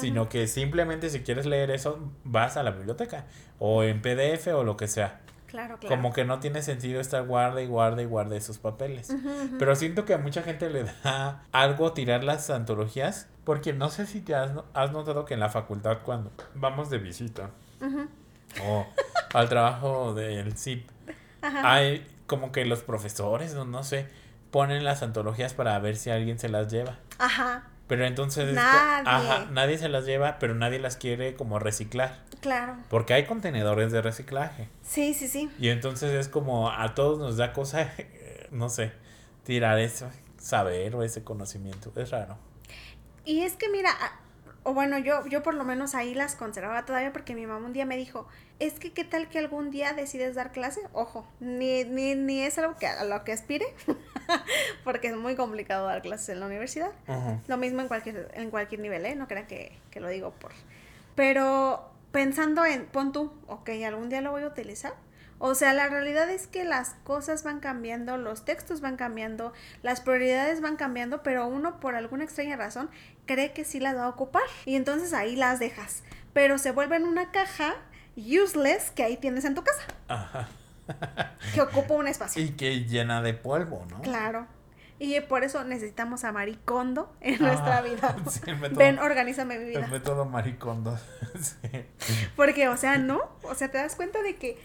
Sino 0.00 0.28
que 0.28 0.46
simplemente 0.46 1.10
si 1.10 1.20
quieres 1.20 1.46
leer 1.46 1.70
eso, 1.70 1.98
vas 2.24 2.56
a 2.56 2.62
la 2.62 2.70
biblioteca 2.70 3.26
o 3.58 3.82
en 3.82 4.02
PDF 4.02 4.48
o 4.48 4.64
lo 4.64 4.76
que 4.76 4.88
sea. 4.88 5.20
Claro, 5.46 5.78
claro. 5.78 5.94
Como 5.94 6.14
que 6.14 6.24
no 6.24 6.40
tiene 6.40 6.62
sentido 6.62 6.98
estar 6.98 7.26
guarda 7.26 7.60
y 7.60 7.66
guarda 7.66 8.00
y 8.00 8.06
guarda 8.06 8.36
esos 8.36 8.56
papeles. 8.58 9.14
Pero 9.58 9.76
siento 9.76 10.06
que 10.06 10.14
a 10.14 10.18
mucha 10.18 10.42
gente 10.42 10.70
le 10.70 10.84
da 10.84 11.44
algo 11.52 11.92
tirar 11.92 12.24
las 12.24 12.48
antologías, 12.48 13.28
porque 13.44 13.74
no 13.74 13.90
sé 13.90 14.06
si 14.06 14.22
te 14.22 14.34
has, 14.34 14.52
has 14.72 14.92
notado 14.92 15.26
que 15.26 15.34
en 15.34 15.40
la 15.40 15.50
facultad 15.50 15.98
cuando 16.04 16.32
vamos 16.54 16.88
de 16.88 16.98
visita 16.98 17.50
o 18.64 18.86
al 19.34 19.48
trabajo 19.48 20.14
del 20.14 20.56
CIP, 20.56 20.88
hay 21.42 22.06
como 22.26 22.50
que 22.50 22.64
los 22.64 22.82
profesores, 22.82 23.54
no, 23.54 23.66
no 23.66 23.82
sé, 23.82 24.08
ponen 24.52 24.84
las 24.84 25.02
antologías 25.02 25.54
para 25.54 25.76
ver 25.80 25.96
si 25.96 26.10
alguien 26.10 26.38
se 26.38 26.48
las 26.48 26.70
lleva. 26.70 26.98
Ajá. 27.18 27.64
Pero 27.88 28.06
entonces 28.06 28.54
nadie. 28.54 29.02
Ajá, 29.04 29.46
nadie 29.50 29.78
se 29.78 29.88
las 29.88 30.04
lleva, 30.06 30.38
pero 30.38 30.54
nadie 30.54 30.78
las 30.78 30.96
quiere 30.96 31.34
como 31.34 31.58
reciclar. 31.58 32.20
Claro. 32.40 32.76
Porque 32.88 33.14
hay 33.14 33.24
contenedores 33.24 33.90
de 33.90 34.00
reciclaje. 34.00 34.68
Sí, 34.82 35.14
sí, 35.14 35.26
sí. 35.26 35.50
Y 35.58 35.68
entonces 35.70 36.12
es 36.12 36.28
como 36.28 36.70
a 36.70 36.94
todos 36.94 37.18
nos 37.18 37.36
da 37.36 37.52
cosa, 37.52 37.90
no 38.52 38.68
sé, 38.68 38.92
tirar 39.42 39.78
eso, 39.78 40.08
saber 40.38 40.94
o 40.94 41.02
ese 41.02 41.24
conocimiento. 41.24 41.92
Es 41.96 42.10
raro. 42.10 42.38
Y 43.24 43.40
es 43.42 43.54
que 43.54 43.68
mira, 43.68 43.90
o 44.64 44.74
bueno, 44.74 44.98
yo, 44.98 45.26
yo 45.26 45.42
por 45.42 45.54
lo 45.54 45.64
menos 45.64 45.94
ahí 45.94 46.14
las 46.14 46.36
conservaba 46.36 46.84
todavía 46.84 47.12
porque 47.12 47.34
mi 47.34 47.46
mamá 47.46 47.66
un 47.66 47.72
día 47.72 47.84
me 47.84 47.96
dijo, 47.96 48.26
es 48.60 48.74
que 48.74 48.92
qué 48.92 49.04
tal 49.04 49.28
que 49.28 49.38
algún 49.38 49.70
día 49.70 49.92
decides 49.92 50.34
dar 50.34 50.52
clase, 50.52 50.80
ojo, 50.92 51.26
ni, 51.40 51.84
ni, 51.84 52.14
ni 52.14 52.42
es 52.42 52.58
algo 52.58 52.76
que 52.76 52.86
a 52.86 53.04
lo 53.04 53.24
que 53.24 53.32
aspire, 53.32 53.66
porque 54.84 55.08
es 55.08 55.16
muy 55.16 55.34
complicado 55.34 55.86
dar 55.86 56.02
clases 56.02 56.30
en 56.30 56.40
la 56.40 56.46
universidad. 56.46 56.92
Lo 57.48 57.56
mismo 57.56 57.80
en 57.80 57.88
cualquier, 57.88 58.30
en 58.34 58.50
cualquier 58.50 58.80
nivel, 58.80 59.04
¿eh? 59.04 59.16
No 59.16 59.26
crean 59.26 59.46
que, 59.46 59.72
que 59.90 60.00
lo 60.00 60.08
digo 60.08 60.30
por... 60.30 60.52
Pero 61.16 61.90
pensando 62.12 62.64
en, 62.64 62.86
pon 62.86 63.12
tú, 63.12 63.32
ok, 63.48 63.70
algún 63.84 64.08
día 64.08 64.20
lo 64.20 64.30
voy 64.30 64.42
a 64.44 64.46
utilizar, 64.46 64.94
o 65.44 65.56
sea, 65.56 65.72
la 65.72 65.88
realidad 65.88 66.30
es 66.30 66.46
que 66.46 66.62
las 66.62 66.90
cosas 67.02 67.42
van 67.42 67.58
cambiando, 67.58 68.16
los 68.16 68.44
textos 68.44 68.80
van 68.80 68.94
cambiando, 68.94 69.52
las 69.82 70.00
prioridades 70.00 70.60
van 70.60 70.76
cambiando, 70.76 71.24
pero 71.24 71.48
uno 71.48 71.80
por 71.80 71.96
alguna 71.96 72.22
extraña 72.22 72.54
razón 72.54 72.88
cree 73.26 73.52
que 73.52 73.64
sí 73.64 73.80
las 73.80 73.96
va 73.96 74.04
a 74.04 74.08
ocupar 74.08 74.44
y 74.66 74.76
entonces 74.76 75.12
ahí 75.12 75.34
las 75.34 75.58
dejas, 75.58 76.04
pero 76.32 76.58
se 76.58 76.70
vuelven 76.70 77.02
una 77.02 77.32
caja 77.32 77.74
useless 78.16 78.92
que 78.92 79.02
ahí 79.02 79.16
tienes 79.16 79.44
en 79.44 79.56
tu 79.56 79.64
casa. 79.64 79.82
Ajá. 80.06 80.48
que 81.52 81.60
ocupa 81.60 81.94
un 81.94 82.06
espacio. 82.06 82.40
Y 82.40 82.50
que 82.50 82.84
llena 82.84 83.20
de 83.20 83.34
polvo, 83.34 83.84
¿no? 83.90 84.00
Claro. 84.02 84.46
Y 85.00 85.18
por 85.22 85.42
eso 85.42 85.64
necesitamos 85.64 86.22
a 86.22 86.30
Maricondo 86.30 87.12
en 87.20 87.42
nuestra 87.42 87.82
vida. 87.82 88.14
Ven, 88.76 89.00
organízame 89.00 89.58
mi 89.58 89.64
vida. 89.64 89.86
El 89.86 89.90
método 89.90 90.24
Maricondo. 90.24 90.96
Porque, 92.36 92.68
o 92.68 92.76
sea, 92.76 92.98
no. 92.98 93.20
O 93.42 93.56
sea, 93.56 93.72
te 93.72 93.78
das 93.78 93.96
cuenta 93.96 94.22
de 94.22 94.36
que 94.36 94.56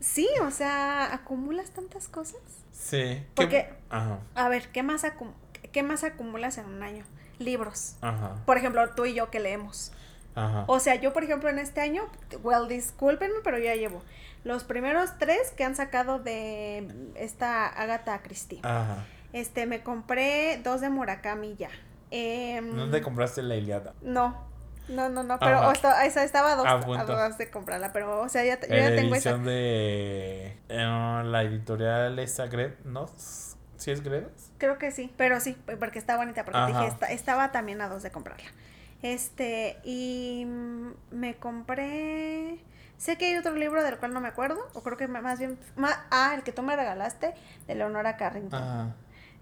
Sí, 0.00 0.28
o 0.42 0.50
sea, 0.50 1.12
acumulas 1.12 1.70
tantas 1.70 2.08
cosas. 2.08 2.40
Sí. 2.72 3.22
Porque, 3.34 3.68
a 3.90 4.48
ver, 4.48 4.68
¿qué 4.68 4.82
más, 4.82 5.06
¿qué 5.72 5.82
más 5.82 6.04
acumulas 6.04 6.58
en 6.58 6.66
un 6.66 6.82
año? 6.82 7.04
Libros. 7.38 7.96
Ajá. 8.00 8.36
Por 8.46 8.56
ejemplo, 8.56 8.88
tú 8.90 9.06
y 9.06 9.14
yo 9.14 9.30
que 9.30 9.40
leemos. 9.40 9.92
Ajá. 10.34 10.64
O 10.68 10.78
sea, 10.80 10.94
yo, 10.96 11.12
por 11.12 11.24
ejemplo, 11.24 11.48
en 11.48 11.58
este 11.58 11.80
año, 11.80 12.06
well, 12.42 12.68
discúlpenme, 12.68 13.36
pero 13.42 13.58
yo 13.58 13.64
ya 13.64 13.74
llevo 13.74 14.02
los 14.44 14.64
primeros 14.64 15.18
tres 15.18 15.50
que 15.56 15.64
han 15.64 15.74
sacado 15.76 16.18
de 16.18 17.10
esta 17.16 17.66
Agatha 17.66 18.20
Christie. 18.22 18.60
Ajá. 18.62 19.04
Este, 19.32 19.66
me 19.66 19.82
compré 19.82 20.60
dos 20.62 20.80
de 20.80 20.88
Murakami 20.88 21.56
ya. 21.56 21.70
Eh, 22.10 22.60
¿No 22.62 22.88
te 22.90 23.02
compraste 23.02 23.42
la 23.42 23.56
Iliada? 23.56 23.94
No, 24.00 24.48
no, 24.88 25.08
no, 25.08 25.22
no, 25.22 25.38
pero 25.38 25.72
esa 25.72 26.24
estaba 26.24 26.52
a 26.52 26.56
dos, 26.56 26.66
a 26.66 27.04
dos 27.04 27.38
de 27.38 27.50
comprarla, 27.50 27.92
pero 27.92 28.22
o 28.22 28.28
sea, 28.28 28.44
ya, 28.44 28.60
yo 28.60 28.74
ya 28.74 28.94
tengo 28.94 29.14
esa. 29.14 29.36
de 29.38 30.56
eh, 30.68 31.22
la 31.24 31.42
editorial 31.42 32.18
esa 32.18 32.46
Gred, 32.46 32.72
¿no? 32.84 33.06
¿Sí 33.76 33.92
es 33.92 34.02
Gredos? 34.02 34.50
Creo 34.58 34.76
que 34.76 34.90
sí, 34.90 35.12
pero 35.16 35.38
sí, 35.40 35.56
porque 35.78 36.00
está 36.00 36.16
bonita, 36.16 36.44
porque 36.44 36.66
dije, 36.66 36.92
estaba 37.10 37.52
también 37.52 37.80
a 37.80 37.88
dos 37.88 38.02
de 38.02 38.10
comprarla. 38.10 38.50
Este, 39.02 39.78
y 39.84 40.46
me 41.12 41.36
compré... 41.36 42.58
Sé 42.96 43.16
que 43.16 43.26
hay 43.26 43.36
otro 43.36 43.54
libro 43.54 43.84
del 43.84 43.96
cual 43.98 44.12
no 44.12 44.20
me 44.20 44.26
acuerdo, 44.26 44.58
o 44.74 44.82
creo 44.82 44.96
que 44.96 45.06
más 45.06 45.38
bien... 45.38 45.56
ah, 46.10 46.32
el 46.34 46.42
que 46.42 46.50
tú 46.50 46.62
me 46.64 46.74
regalaste, 46.74 47.34
de 47.68 47.74
Leonora 47.76 48.16
Carrington. 48.16 48.60
Ajá. 48.60 48.94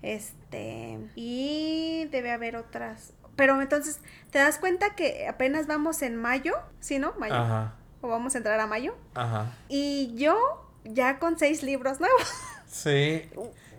Este, 0.02 0.98
y 1.14 2.06
debe 2.12 2.30
haber 2.30 2.56
otras, 2.56 3.14
pero 3.36 3.60
entonces, 3.60 4.00
¿te 4.30 4.38
das 4.38 4.58
cuenta 4.58 4.94
que 4.94 5.28
apenas 5.28 5.66
vamos 5.66 6.02
en 6.02 6.16
mayo? 6.16 6.54
¿Sí, 6.80 6.98
no? 6.98 7.12
Mayo. 7.18 7.34
Ajá. 7.34 7.74
O 8.00 8.08
vamos 8.08 8.34
a 8.34 8.38
entrar 8.38 8.58
a 8.58 8.66
mayo. 8.66 8.96
Ajá. 9.14 9.52
Y 9.68 10.14
yo 10.16 10.36
ya 10.84 11.18
con 11.18 11.38
seis 11.38 11.62
libros 11.62 12.00
nuevos. 12.00 12.22
Sí. 12.68 13.30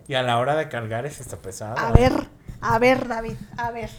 Y 0.06 0.14
a 0.14 0.22
la 0.22 0.38
hora 0.38 0.56
de 0.56 0.68
cargar 0.68 1.06
es 1.06 1.20
está 1.20 1.36
pesado. 1.36 1.78
A 1.78 1.92
ver, 1.92 2.12
a 2.60 2.78
ver, 2.78 3.06
David, 3.06 3.36
a 3.56 3.70
ver. 3.70 3.90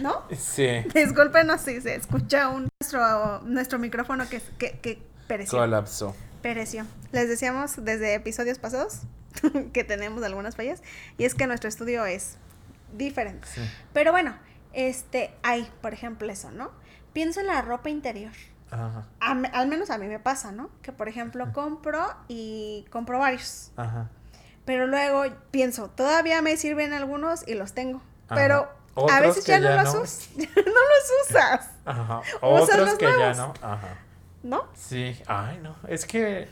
¿No? 0.00 0.22
Sí. 0.36 0.66
Discúlpenos 0.94 1.60
si 1.60 1.80
se 1.80 1.94
escucha 1.94 2.48
un 2.48 2.68
nuestro, 2.80 3.40
nuestro 3.42 3.78
micrófono 3.78 4.28
que, 4.28 4.40
que, 4.58 4.78
que 4.78 5.02
pereció. 5.26 5.58
Colapsó. 5.58 6.16
Pereció. 6.42 6.86
Les 7.12 7.28
decíamos 7.28 7.84
desde 7.84 8.14
episodios 8.14 8.58
pasados 8.58 9.00
que 9.72 9.84
tenemos 9.84 10.22
algunas 10.22 10.56
fallas. 10.56 10.82
Y 11.18 11.24
es 11.24 11.34
que 11.34 11.46
nuestro 11.46 11.68
estudio 11.68 12.06
es 12.06 12.36
diferente. 12.96 13.46
Sí. 13.46 13.60
Pero 13.92 14.10
bueno, 14.12 14.34
este, 14.74 15.34
hay, 15.42 15.70
por 15.80 15.92
ejemplo, 15.92 16.30
eso, 16.30 16.50
¿no? 16.50 16.70
Pienso 17.12 17.40
en 17.40 17.46
la 17.46 17.62
ropa 17.62 17.90
interior. 17.90 18.32
Ajá. 18.70 19.06
al 19.20 19.68
menos 19.68 19.90
a 19.90 19.98
mí 19.98 20.08
me 20.08 20.18
pasa, 20.18 20.50
¿no? 20.50 20.68
Que 20.82 20.90
por 20.90 21.08
ejemplo 21.08 21.52
compro 21.52 22.04
y 22.26 22.84
compro 22.90 23.20
varios. 23.20 23.70
Ajá. 23.76 24.10
Pero 24.64 24.86
luego 24.86 25.22
pienso, 25.52 25.90
todavía 25.90 26.42
me 26.42 26.56
sirven 26.56 26.92
algunos 26.92 27.46
y 27.46 27.54
los 27.54 27.72
tengo. 27.72 28.02
Pero 28.28 28.68
a 28.96 29.20
veces 29.20 29.44
ya, 29.44 29.60
no, 29.60 29.70
Los 29.76 29.94
no 30.36 30.44
los 30.44 31.28
usas. 31.28 31.70
Ajá. 31.84 32.22
Otros 32.40 32.94
que 32.94 33.04
ya 33.04 33.34
no. 33.34 33.54
Ajá. 33.62 33.98
¿No? 34.42 34.66
Sí, 34.74 35.16
ay 35.26 35.60
no. 35.62 35.76
Es 35.88 36.04
que 36.04 36.48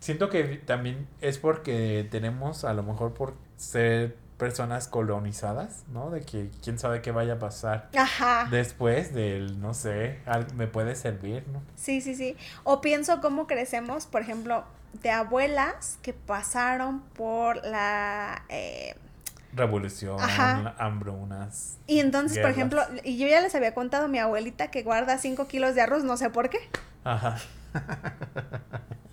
siento 0.00 0.30
que 0.30 0.44
también 0.64 1.06
es 1.20 1.38
porque 1.38 2.06
tenemos 2.10 2.64
a 2.64 2.72
lo 2.74 2.82
mejor 2.82 3.14
por 3.14 3.34
ser 3.56 4.16
personas 4.38 4.88
colonizadas, 4.88 5.84
¿no? 5.92 6.10
De 6.10 6.22
que 6.22 6.50
quién 6.62 6.78
sabe 6.78 7.00
qué 7.00 7.10
vaya 7.10 7.34
a 7.34 7.38
pasar 7.38 7.88
Ajá. 7.96 8.48
después 8.50 9.14
del, 9.14 9.60
no 9.60 9.74
sé, 9.74 10.20
me 10.54 10.66
puede 10.66 10.94
servir, 10.94 11.44
¿no? 11.48 11.62
Sí, 11.74 12.00
sí, 12.00 12.14
sí. 12.14 12.36
O 12.64 12.80
pienso 12.80 13.20
cómo 13.20 13.46
crecemos, 13.46 14.06
por 14.06 14.20
ejemplo, 14.20 14.64
de 15.02 15.10
abuelas 15.10 15.98
que 16.02 16.12
pasaron 16.12 17.00
por 17.14 17.64
la... 17.64 18.44
Eh, 18.48 18.94
Revolución, 19.54 20.18
hambrunas. 20.78 21.78
Y 21.86 22.00
entonces, 22.00 22.38
por 22.40 22.50
ejemplo, 22.50 22.82
y 23.04 23.16
yo 23.16 23.26
ya 23.26 23.40
les 23.40 23.54
había 23.54 23.72
contado 23.72 24.04
a 24.04 24.08
mi 24.08 24.18
abuelita 24.18 24.70
que 24.70 24.82
guarda 24.82 25.16
5 25.16 25.46
kilos 25.46 25.74
de 25.74 25.80
arroz, 25.80 26.04
no 26.04 26.18
sé 26.18 26.28
por 26.28 26.50
qué. 26.50 26.58
Ajá. 27.04 27.38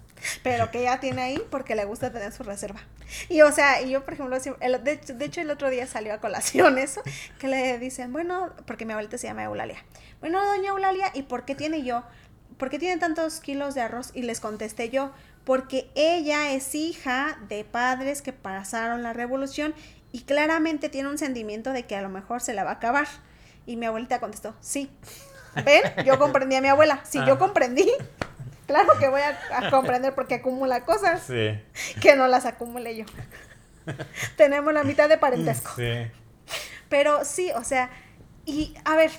pero 0.44 0.72
que 0.72 0.82
ella 0.82 1.00
tiene 1.00 1.22
ahí 1.22 1.42
porque 1.50 1.76
le 1.76 1.86
gusta 1.86 2.12
tener 2.12 2.32
su 2.32 2.44
reserva. 2.44 2.82
Y 3.30 3.42
o 3.42 3.52
sea, 3.52 3.82
y 3.82 3.92
yo 3.92 4.04
por 4.04 4.14
ejemplo, 4.14 4.38
el, 4.60 4.84
de, 4.84 5.26
hecho, 5.26 5.42
el 5.42 5.50
otro 5.50 5.70
día 5.70 5.88
salió 5.88 6.14
a 6.14 6.20
colación 6.20 6.78
eso, 6.80 7.02
que 7.40 7.48
le 7.48 7.78
dicen, 7.80 8.14
bueno, 8.14 8.54
porque 8.66 8.86
mi 8.86 8.94
abuelita 8.94 9.18
se 9.18 9.28
llama 9.28 9.44
Eulalia. 9.44 9.84
Bueno, 10.20 10.46
doña 10.46 10.70
Eulalia, 10.70 11.12
¿y 11.14 11.24
por 11.24 11.46
qué 11.46 11.56
tiene 11.56 11.84
yo? 11.84 12.04
¿Por 12.58 12.70
qué 12.70 12.80
tiene 12.80 13.00
tantos 13.00 13.40
kilos 13.40 13.76
de 13.76 13.82
arroz? 13.82 14.12
Y 14.14 14.22
les 14.22 14.40
contesté 14.40 14.90
yo, 14.90 15.12
porque 15.44 15.90
ella 15.96 16.54
es 16.54 16.76
hija 16.76 17.38
de 17.50 17.66
padres 17.66 18.22
que 18.22 18.32
pasaron 18.32 19.04
la 19.04 19.14
revolución 19.14 19.74
y 20.12 20.22
claramente 20.22 20.90
tiene 20.90 21.10
un 21.10 21.18
sentimiento 21.18 21.72
de 21.72 21.86
que 21.86 21.96
a 21.96 22.02
lo 22.02 22.10
mejor 22.10 22.40
se 22.40 22.54
la 22.54 22.64
va 22.64 22.72
a 22.72 22.76
acabar. 22.76 23.08
Y 23.66 23.76
mi 23.78 23.86
abuelita 23.86 24.20
contestó, 24.20 24.56
sí. 24.62 24.90
¿Ven? 25.66 25.82
Yo 26.06 26.20
comprendí 26.20 26.56
a 26.56 26.62
mi 26.62 26.68
abuela. 26.68 27.02
Si 27.04 27.24
yo 27.26 27.38
comprendí, 27.38 27.92
Claro 28.74 28.98
que 28.98 29.08
voy 29.08 29.22
a, 29.22 29.70
comprender 29.70 30.16
porque 30.16 30.34
acumula 30.34 30.84
cosas 30.84 31.22
sí. 31.22 31.62
que 32.02 32.16
no 32.16 32.28
las 32.28 32.48
acumule 32.48 32.98
yo. 32.98 33.06
Tenemos 34.36 34.74
la 34.74 34.84
mitad 34.84 35.08
de 35.08 35.20
parentesco. 35.20 35.74
Sí. 35.76 36.08
Pero 36.90 37.24
sí, 37.24 37.52
o 37.56 37.64
sea, 37.64 37.92
y 38.48 38.74
a 38.84 38.96
ver, 38.96 39.12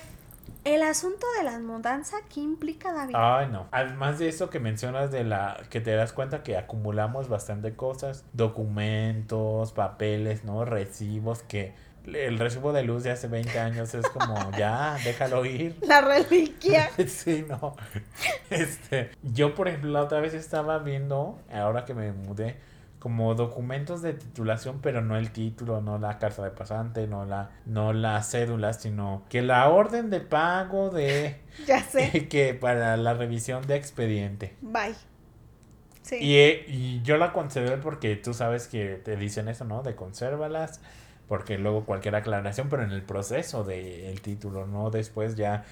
el 0.65 0.83
asunto 0.83 1.25
de 1.37 1.45
las 1.45 1.61
mudanzas, 1.61 2.19
¿qué 2.33 2.41
implica, 2.41 2.91
David? 2.91 3.15
Ay, 3.17 3.47
no. 3.49 3.69
Además 3.71 4.19
de 4.19 4.27
eso 4.27 4.49
que 4.49 4.59
mencionas 4.59 5.09
de 5.09 5.23
la 5.23 5.61
que 5.69 5.79
te 5.79 5.91
das 5.95 6.11
cuenta 6.11 6.43
que 6.43 6.57
acumulamos 6.57 7.29
bastante 7.29 7.77
cosas, 7.77 8.25
documentos, 8.33 9.71
papeles, 9.71 10.43
¿no? 10.43 10.65
Recibos 10.65 11.43
que 11.43 11.73
el 12.13 12.39
recibo 12.39 12.73
de 12.73 12.83
luz 12.83 13.03
de 13.03 13.11
hace 13.11 13.27
20 13.27 13.59
años 13.59 13.93
es 13.93 14.07
como, 14.09 14.51
ya, 14.57 14.97
déjalo 15.03 15.45
ir. 15.45 15.77
La 15.81 16.01
reliquia. 16.01 16.89
sí, 17.07 17.45
no. 17.47 17.75
Este, 18.49 19.11
yo, 19.23 19.55
por 19.55 19.67
ejemplo, 19.67 19.91
la 19.91 20.03
otra 20.03 20.19
vez 20.19 20.33
estaba 20.33 20.79
viendo, 20.79 21.39
ahora 21.51 21.85
que 21.85 21.93
me 21.93 22.11
mudé, 22.11 22.57
como 22.99 23.35
documentos 23.35 24.01
de 24.01 24.13
titulación, 24.13 24.79
pero 24.81 25.01
no 25.01 25.15
el 25.15 25.31
título, 25.31 25.79
no 25.81 25.99
la 25.99 26.17
carta 26.17 26.43
de 26.43 26.49
pasante, 26.49 27.05
no 27.05 27.25
la, 27.25 27.51
no 27.65 27.93
la 27.93 28.21
cédula, 28.23 28.73
sino 28.73 29.23
que 29.29 29.41
la 29.41 29.69
orden 29.69 30.09
de 30.09 30.21
pago 30.21 30.89
de... 30.89 31.41
Ya 31.67 31.81
sé. 31.81 32.27
que 32.27 32.53
para 32.53 32.97
la 32.97 33.13
revisión 33.13 33.65
de 33.65 33.75
expediente. 33.75 34.55
Bye. 34.61 34.95
Sí. 36.01 36.17
Y, 36.19 36.35
y 36.67 37.01
yo 37.03 37.17
la 37.17 37.31
conservé 37.31 37.77
porque 37.77 38.15
tú 38.15 38.33
sabes 38.33 38.67
que 38.67 39.01
te 39.03 39.15
dicen 39.15 39.47
eso, 39.47 39.65
¿no? 39.65 39.81
De 39.81 39.95
consérvalas 39.95 40.81
porque 41.27 41.57
luego 41.57 41.85
cualquier 41.85 42.15
aclaración, 42.15 42.69
pero 42.69 42.83
en 42.83 42.91
el 42.91 43.03
proceso 43.03 43.63
del 43.63 44.21
título, 44.21 44.67
no 44.67 44.89
después 44.89 45.35
ya 45.35 45.65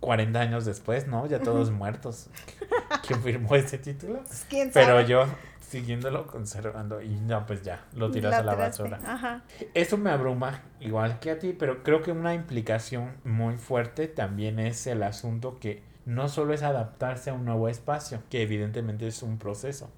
40 0.00 0.40
años 0.40 0.64
después, 0.64 1.06
¿no? 1.06 1.26
Ya 1.26 1.40
todos 1.40 1.70
muertos. 1.70 2.28
¿Quién 3.06 3.22
firmó 3.22 3.54
ese 3.54 3.78
título? 3.78 4.22
Pues, 4.26 4.46
¿Quién 4.48 4.72
sabe? 4.72 4.86
Pero 4.86 5.00
yo 5.02 5.26
siguiéndolo 5.60 6.26
conservando 6.26 7.00
y 7.00 7.08
no, 7.20 7.46
pues 7.46 7.62
ya, 7.62 7.84
lo 7.94 8.10
tiras 8.10 8.34
a 8.34 8.42
la 8.42 8.54
basura. 8.56 8.98
Ajá. 9.06 9.44
Eso 9.72 9.96
me 9.98 10.10
abruma 10.10 10.62
igual 10.80 11.20
que 11.20 11.30
a 11.30 11.38
ti, 11.38 11.54
pero 11.56 11.84
creo 11.84 12.02
que 12.02 12.10
una 12.10 12.34
implicación 12.34 13.12
muy 13.24 13.56
fuerte 13.56 14.08
también 14.08 14.58
es 14.58 14.86
el 14.88 15.02
asunto 15.04 15.60
que 15.60 15.89
no 16.10 16.28
solo 16.28 16.52
es 16.52 16.62
adaptarse 16.64 17.30
a 17.30 17.34
un 17.34 17.44
nuevo 17.44 17.68
espacio, 17.68 18.20
que 18.30 18.42
evidentemente 18.42 19.06
es 19.06 19.22
un 19.22 19.38
proceso. 19.38 19.90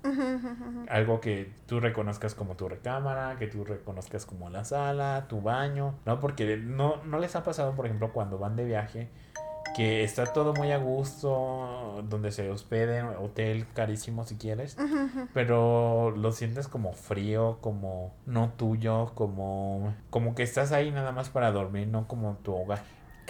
Algo 0.88 1.21
que 1.21 1.50
tú 1.66 1.81
reconozcas 1.81 2.35
como 2.35 2.54
tu 2.54 2.69
recámara, 2.69 3.37
que 3.38 3.47
tú 3.47 3.64
reconozcas 3.64 4.26
como 4.26 4.50
la 4.50 4.64
sala, 4.64 5.25
tu 5.28 5.40
baño, 5.40 5.95
¿no? 6.04 6.21
Porque 6.21 6.59
no, 6.59 7.02
no 7.04 7.19
les 7.19 7.35
ha 7.35 7.42
pasado, 7.42 7.75
por 7.75 7.87
ejemplo, 7.87 8.12
cuando 8.12 8.38
van 8.38 8.57
de 8.57 8.64
viaje, 8.66 9.09
que 9.75 10.04
está 10.04 10.26
todo 10.26 10.52
muy 10.52 10.71
a 10.71 10.76
gusto, 10.76 12.04
donde 12.07 12.31
se 12.31 12.50
hospeden, 12.50 13.07
hotel 13.19 13.66
carísimo 13.73 14.25
si 14.25 14.37
quieres, 14.37 14.76
pero 15.33 16.11
lo 16.11 16.33
sientes 16.33 16.69
como 16.69 16.92
frío, 16.92 17.57
como 17.62 18.12
no 18.26 18.52
tuyo, 18.59 19.12
como, 19.14 19.95
como 20.11 20.35
que 20.35 20.42
estás 20.42 20.73
ahí 20.73 20.90
nada 20.90 21.12
más 21.12 21.31
para 21.31 21.52
dormir, 21.52 21.88
no 21.88 22.07
como 22.07 22.37
tu 22.42 22.54
hogar. 22.54 22.83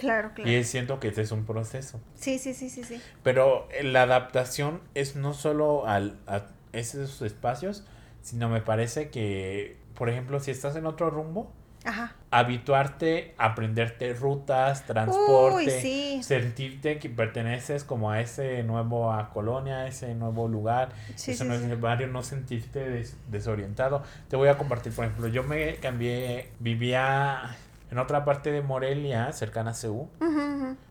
Claro, 0.03 0.31
claro. 0.33 0.51
Y 0.51 0.63
siento 0.63 0.99
que 0.99 1.09
ese 1.09 1.21
es 1.21 1.31
un 1.31 1.45
proceso. 1.45 1.99
Sí, 2.15 2.39
sí, 2.39 2.53
sí, 2.53 2.69
sí, 2.69 2.83
sí. 2.83 3.01
Pero 3.23 3.67
la 3.81 4.03
adaptación 4.03 4.81
es 4.93 5.15
no 5.15 5.33
solo 5.33 5.87
al, 5.87 6.17
a 6.27 6.43
esos 6.73 7.21
espacios, 7.21 7.83
sino 8.21 8.49
me 8.49 8.61
parece 8.61 9.09
que, 9.09 9.77
por 9.95 10.09
ejemplo, 10.09 10.39
si 10.39 10.51
estás 10.51 10.75
en 10.75 10.85
otro 10.85 11.09
rumbo, 11.09 11.51
Ajá. 11.85 12.15
habituarte, 12.31 13.35
aprenderte 13.37 14.13
rutas, 14.13 14.85
transporte, 14.85 16.21
sentirte 16.23 16.97
que 16.97 17.09
perteneces 17.09 17.83
como 17.83 18.11
a 18.11 18.21
ese 18.21 18.63
nuevo 18.63 19.11
a 19.11 19.29
colonia, 19.31 19.79
a 19.79 19.87
ese 19.87 20.15
nuevo 20.15 20.47
lugar, 20.47 20.89
ese 21.15 21.43
nuevo 21.45 21.77
barrio, 21.77 22.07
no 22.07 22.23
sentirte 22.23 23.05
desorientado. 23.29 24.03
Te 24.29 24.35
voy 24.35 24.47
a 24.47 24.57
compartir, 24.57 24.93
por 24.93 25.05
ejemplo, 25.05 25.27
yo 25.27 25.43
me 25.43 25.75
cambié, 25.75 26.49
vivía 26.59 27.55
en 27.93 27.99
otra 27.99 28.25
parte 28.25 28.51
de 28.51 28.63
Morelia, 28.63 29.31
cercana 29.33 29.69
a 29.71 29.73
Ceú. 29.75 30.09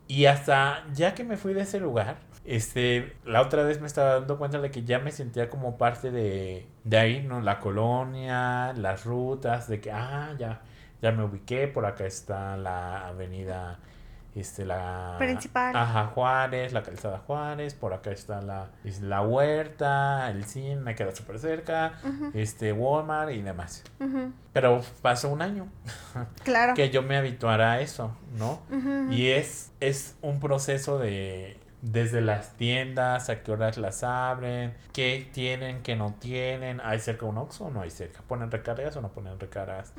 Y 0.07 0.25
hasta 0.25 0.85
ya 0.93 1.13
que 1.13 1.25
me 1.25 1.35
fui 1.35 1.53
de 1.53 1.61
ese 1.61 1.81
lugar, 1.81 2.15
este, 2.45 3.17
la 3.25 3.41
otra 3.41 3.63
vez 3.63 3.81
me 3.81 3.87
estaba 3.87 4.13
dando 4.19 4.37
cuenta 4.37 4.61
de 4.61 4.71
que 4.71 4.83
ya 4.83 4.99
me 4.99 5.11
sentía 5.11 5.49
como 5.49 5.77
parte 5.77 6.11
de, 6.11 6.65
de 6.85 6.97
ahí, 6.97 7.21
¿no? 7.21 7.41
La 7.41 7.59
colonia, 7.59 8.71
las 8.77 9.03
rutas, 9.03 9.67
de 9.67 9.81
que, 9.81 9.91
ah, 9.91 10.33
ya, 10.39 10.61
ya 11.01 11.11
me 11.11 11.25
ubiqué, 11.25 11.67
por 11.67 11.85
acá 11.85 12.05
está 12.05 12.55
la 12.55 13.05
avenida 13.09 13.79
este 14.35 14.65
la 14.65 15.15
principal. 15.19 15.75
Ajá 15.75 16.07
Juárez 16.07 16.73
la 16.73 16.83
calzada 16.83 17.19
Juárez 17.19 17.73
por 17.73 17.93
acá 17.93 18.11
está 18.11 18.41
la 18.41 18.69
la 19.01 19.21
huerta 19.21 20.29
el 20.29 20.45
cine 20.45 20.77
me 20.77 20.95
queda 20.95 21.15
súper 21.15 21.39
cerca 21.39 21.93
este 22.33 22.73
Walmart 22.73 23.31
y 23.31 23.41
demás. 23.41 23.83
Pero 24.53 24.81
pasó 25.01 25.29
un 25.29 25.41
año 25.41 25.67
claro. 26.43 26.73
que 26.73 26.89
yo 26.89 27.03
me 27.03 27.17
habituara 27.17 27.73
a 27.73 27.79
eso 27.81 28.15
no 28.37 28.61
y 29.09 29.27
es 29.27 29.71
es 29.79 30.15
un 30.21 30.39
proceso 30.39 30.97
de 30.99 31.59
desde 31.83 32.21
las 32.21 32.53
tiendas, 32.53 33.29
a 33.29 33.43
qué 33.43 33.51
horas 33.51 33.77
las 33.77 34.03
abren, 34.03 34.73
qué 34.93 35.29
tienen, 35.33 35.83
qué 35.83 35.97
no 35.97 36.15
tienen, 36.17 36.79
hay 36.81 36.99
cerca 36.99 37.25
un 37.25 37.37
Oxxo 37.37 37.65
o 37.65 37.71
no 37.71 37.81
hay 37.81 37.89
cerca, 37.89 38.21
ponen 38.25 38.49
recargas 38.49 38.95
o 38.95 39.01
no 39.01 39.09
ponen 39.09 39.37
recargas, 39.37 39.93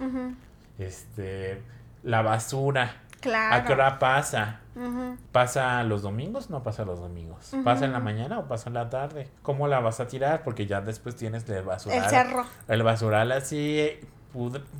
este, 0.78 1.60
la 2.02 2.22
basura, 2.22 3.02
¿A 3.26 3.64
qué 3.64 3.72
hora 3.72 3.98
pasa? 3.98 4.60
¿Pasa 5.32 5.82
los 5.84 6.02
domingos? 6.02 6.50
No 6.50 6.62
pasa 6.62 6.84
los 6.84 7.00
domingos. 7.00 7.52
¿Pasa 7.64 7.84
en 7.84 7.92
la 7.92 8.00
mañana 8.00 8.38
o 8.38 8.48
pasa 8.48 8.68
en 8.68 8.74
la 8.74 8.90
tarde? 8.90 9.28
¿Cómo 9.42 9.68
la 9.68 9.80
vas 9.80 10.00
a 10.00 10.06
tirar? 10.06 10.42
Porque 10.42 10.66
ya 10.66 10.80
después 10.80 11.16
tienes 11.16 11.48
el 11.48 11.62
basural. 11.62 12.02
El 12.02 12.10
cerro. 12.10 12.44
El 12.68 12.82
basural 12.82 13.32
así 13.32 13.90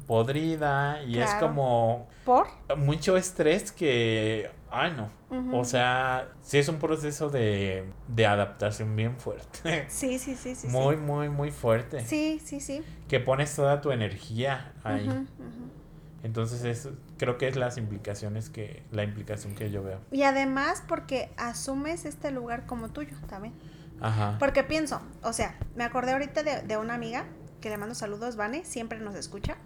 podrida 0.06 1.02
y 1.04 1.18
es 1.20 1.32
como... 1.34 2.08
¿Por? 2.24 2.46
Mucho 2.76 3.16
estrés 3.16 3.72
que... 3.72 4.50
Ay, 4.70 4.92
no. 4.96 5.08
O 5.56 5.64
sea, 5.64 6.28
sí 6.42 6.58
es 6.58 6.68
un 6.68 6.78
proceso 6.78 7.28
de, 7.28 7.84
de 8.08 8.26
adaptación 8.26 8.94
bien 8.96 9.16
fuerte. 9.16 9.86
Sí, 9.88 10.18
sí, 10.18 10.34
sí, 10.34 10.54
sí. 10.54 10.66
Muy, 10.68 10.96
muy, 10.96 11.28
muy 11.28 11.50
fuerte. 11.50 12.00
Sí, 12.00 12.40
sí, 12.44 12.60
sí. 12.60 12.82
Que 13.08 13.20
pones 13.20 13.54
toda 13.54 13.80
tu 13.80 13.92
energía 13.92 14.72
ahí. 14.82 15.08
Entonces 16.24 16.64
es, 16.64 16.88
creo 17.18 17.38
que 17.38 17.46
es 17.46 17.54
las 17.54 17.76
implicaciones 17.76 18.48
que, 18.48 18.82
la 18.90 19.04
implicación 19.04 19.54
que 19.54 19.70
yo 19.70 19.84
veo. 19.84 20.00
Y 20.10 20.22
además 20.22 20.82
porque 20.88 21.30
asumes 21.36 22.06
este 22.06 22.30
lugar 22.30 22.66
como 22.66 22.88
tuyo 22.88 23.16
también. 23.28 23.54
Ajá. 24.00 24.36
Porque 24.40 24.64
pienso, 24.64 25.00
o 25.22 25.32
sea, 25.32 25.56
me 25.76 25.84
acordé 25.84 26.12
ahorita 26.12 26.42
de, 26.42 26.62
de 26.62 26.76
una 26.78 26.94
amiga 26.94 27.26
que 27.60 27.68
le 27.68 27.76
mando 27.76 27.94
saludos, 27.94 28.36
Vane, 28.36 28.64
siempre 28.64 28.98
nos 28.98 29.14
escucha. 29.14 29.56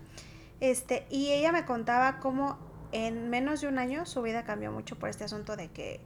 Este, 0.60 1.06
y 1.10 1.30
ella 1.30 1.52
me 1.52 1.64
contaba 1.64 2.18
cómo 2.18 2.58
en 2.90 3.30
menos 3.30 3.60
de 3.60 3.68
un 3.68 3.78
año 3.78 4.04
su 4.04 4.22
vida 4.22 4.44
cambió 4.44 4.72
mucho 4.72 4.98
por 4.98 5.08
este 5.08 5.24
asunto 5.24 5.56
de 5.56 5.68
que 5.68 6.00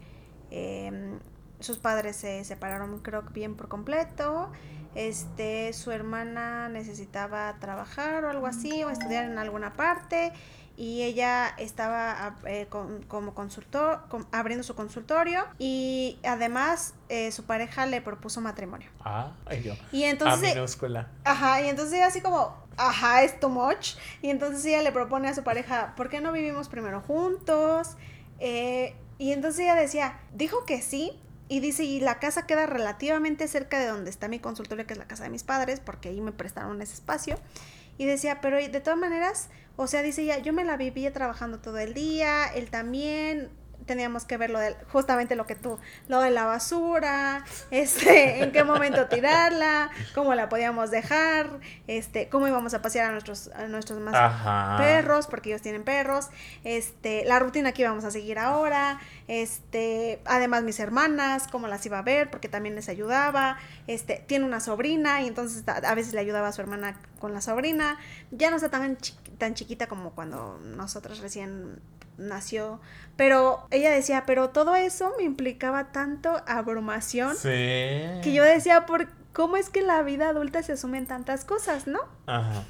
em, 0.50 1.18
sus 1.61 1.78
padres 1.78 2.16
se 2.16 2.44
separaron, 2.44 2.99
creo 2.99 3.25
que 3.25 3.32
bien 3.32 3.56
por 3.56 3.68
completo. 3.68 4.50
Este, 4.94 5.72
su 5.72 5.90
hermana 5.90 6.68
necesitaba 6.68 7.56
trabajar 7.61 8.25
o 8.25 8.30
algo 8.30 8.46
así, 8.46 8.84
o 8.84 8.90
estudiar 8.90 9.25
en 9.25 9.38
alguna 9.38 9.72
parte, 9.72 10.32
y 10.76 11.02
ella 11.02 11.54
estaba 11.58 12.37
eh, 12.46 12.66
como 12.68 13.34
consultor, 13.34 14.00
abriendo 14.32 14.64
su 14.64 14.75
consultorio, 14.75 15.44
y 15.58 16.18
además 16.25 16.94
eh, 17.08 17.30
su 17.32 17.44
pareja 17.44 17.87
le 17.87 18.00
propuso 18.00 18.40
matrimonio. 18.40 18.90
Ah, 19.00 19.32
yo. 19.62 19.75
Y 19.92 20.04
entonces. 20.04 20.54
Ajá, 21.25 21.62
y 21.62 21.68
entonces 21.68 21.94
ella 21.94 22.06
así 22.06 22.20
como, 22.20 22.56
ajá, 22.76 23.22
es 23.22 23.38
too 23.38 23.49
much. 23.49 23.96
Y 24.22 24.30
entonces 24.30 24.64
ella 24.64 24.82
le 24.82 24.92
propone 24.92 25.28
a 25.28 25.34
su 25.34 25.42
pareja, 25.42 25.94
¿por 25.96 26.08
qué 26.08 26.20
no 26.20 26.32
vivimos 26.32 26.68
primero 26.68 27.00
juntos? 27.00 27.96
Eh, 28.38 28.96
y 29.18 29.32
entonces 29.32 29.61
ella 29.61 29.75
decía, 29.75 30.20
dijo 30.32 30.64
que 30.64 30.82
sí, 30.82 31.20
y 31.52 31.61
dice, 31.61 31.85
y 31.85 32.00
la 32.00 32.18
casa 32.18 32.47
queda 32.47 32.64
relativamente 32.64 33.47
cerca 33.47 33.78
de 33.78 33.87
donde 33.87 34.09
está 34.09 34.26
mi 34.26 34.38
consultorio, 34.38 34.87
que 34.87 34.94
es 34.94 34.99
la 34.99 35.06
casa 35.06 35.25
de 35.25 35.28
mis 35.28 35.42
padres, 35.42 35.80
porque 35.80 36.09
ahí 36.09 36.18
me 36.23 36.32
prestaron 36.32 36.80
ese 36.80 36.94
espacio. 36.94 37.38
Y 37.99 38.06
decía, 38.06 38.40
pero 38.40 38.56
de 38.56 38.80
todas 38.80 38.99
maneras, 38.99 39.50
o 39.76 39.87
sea, 39.87 40.00
dice 40.00 40.25
ya, 40.25 40.38
yo 40.38 40.54
me 40.54 40.64
la 40.64 40.78
vivía 40.78 41.12
trabajando 41.12 41.59
todo 41.59 41.76
el 41.76 41.92
día, 41.92 42.47
él 42.54 42.71
también, 42.71 43.50
teníamos 43.87 44.25
que 44.25 44.37
ver 44.37 44.51
lo 44.51 44.59
de, 44.59 44.77
justamente 44.92 45.37
lo 45.37 45.47
que 45.47 45.55
tú, 45.55 45.79
lo 46.09 46.21
de 46.21 46.31
la 46.31 46.45
basura, 46.45 47.45
este, 47.71 48.42
en 48.42 48.53
qué 48.53 48.64
momento 48.64 49.07
tirarla, 49.07 49.90
cómo 50.14 50.35
la 50.35 50.49
podíamos 50.49 50.90
dejar, 50.90 51.61
este, 51.87 52.29
cómo 52.29 52.49
íbamos 52.49 52.75
a 52.75 52.83
pasear 52.83 53.09
a 53.09 53.12
nuestros, 53.12 53.49
a 53.49 53.66
nuestros 53.66 54.01
más 54.01 54.79
perros, 54.79 55.27
porque 55.27 55.51
ellos 55.51 55.62
tienen 55.62 55.85
perros, 55.85 56.29
este, 56.64 57.25
la 57.25 57.38
rutina 57.38 57.73
que 57.73 57.83
íbamos 57.83 58.05
a 58.05 58.11
seguir 58.11 58.38
ahora, 58.38 59.01
este, 59.29 60.21
además 60.25 60.62
mis 60.62 60.81
hermanas, 60.81 61.49
cómo 61.51 61.68
las 61.68 61.85
iba 61.87 61.99
a 61.99 62.03
ver, 62.03 62.31
porque 62.31 62.49
también 62.49 62.75
les 62.75 62.88
ayudaba, 62.88 63.59
este, 63.87 64.25
tiene 64.27 64.45
una 64.45 64.61
sobrina 64.61 65.23
y 65.23 65.29
entonces 65.29 65.64
a 65.66 65.95
veces 65.95 66.14
le 66.14 66.21
ayudaba 66.21 66.49
a 66.49 66.53
su 66.53 66.61
hermana 66.61 66.97
con 67.18 67.33
la 67.33 67.40
sobrina, 67.40 67.99
ya 68.31 68.51
no 68.51 68.57
está 68.57 68.71
tan, 68.71 68.99
tan 69.38 69.55
chiquita 69.55 69.87
como 69.87 70.11
cuando 70.11 70.59
nosotros 70.77 71.21
recién 71.21 71.81
nació, 72.22 72.80
pero 73.16 73.66
ella 73.70 73.90
decía, 73.90 74.24
pero 74.26 74.50
todo 74.50 74.74
eso 74.74 75.12
me 75.18 75.24
implicaba 75.24 75.92
tanto 75.92 76.42
abrumación 76.46 77.37
que 77.42 78.32
yo 78.32 78.42
decía, 78.44 78.87
¿por 78.87 79.08
cómo 79.32 79.56
es 79.56 79.70
que 79.70 79.82
la 79.82 80.02
vida 80.02 80.28
adulta 80.28 80.62
se 80.62 80.72
asumen 80.72 81.06
tantas 81.06 81.44
cosas, 81.44 81.87
no? 81.87 82.00
Ajá. 82.26 82.64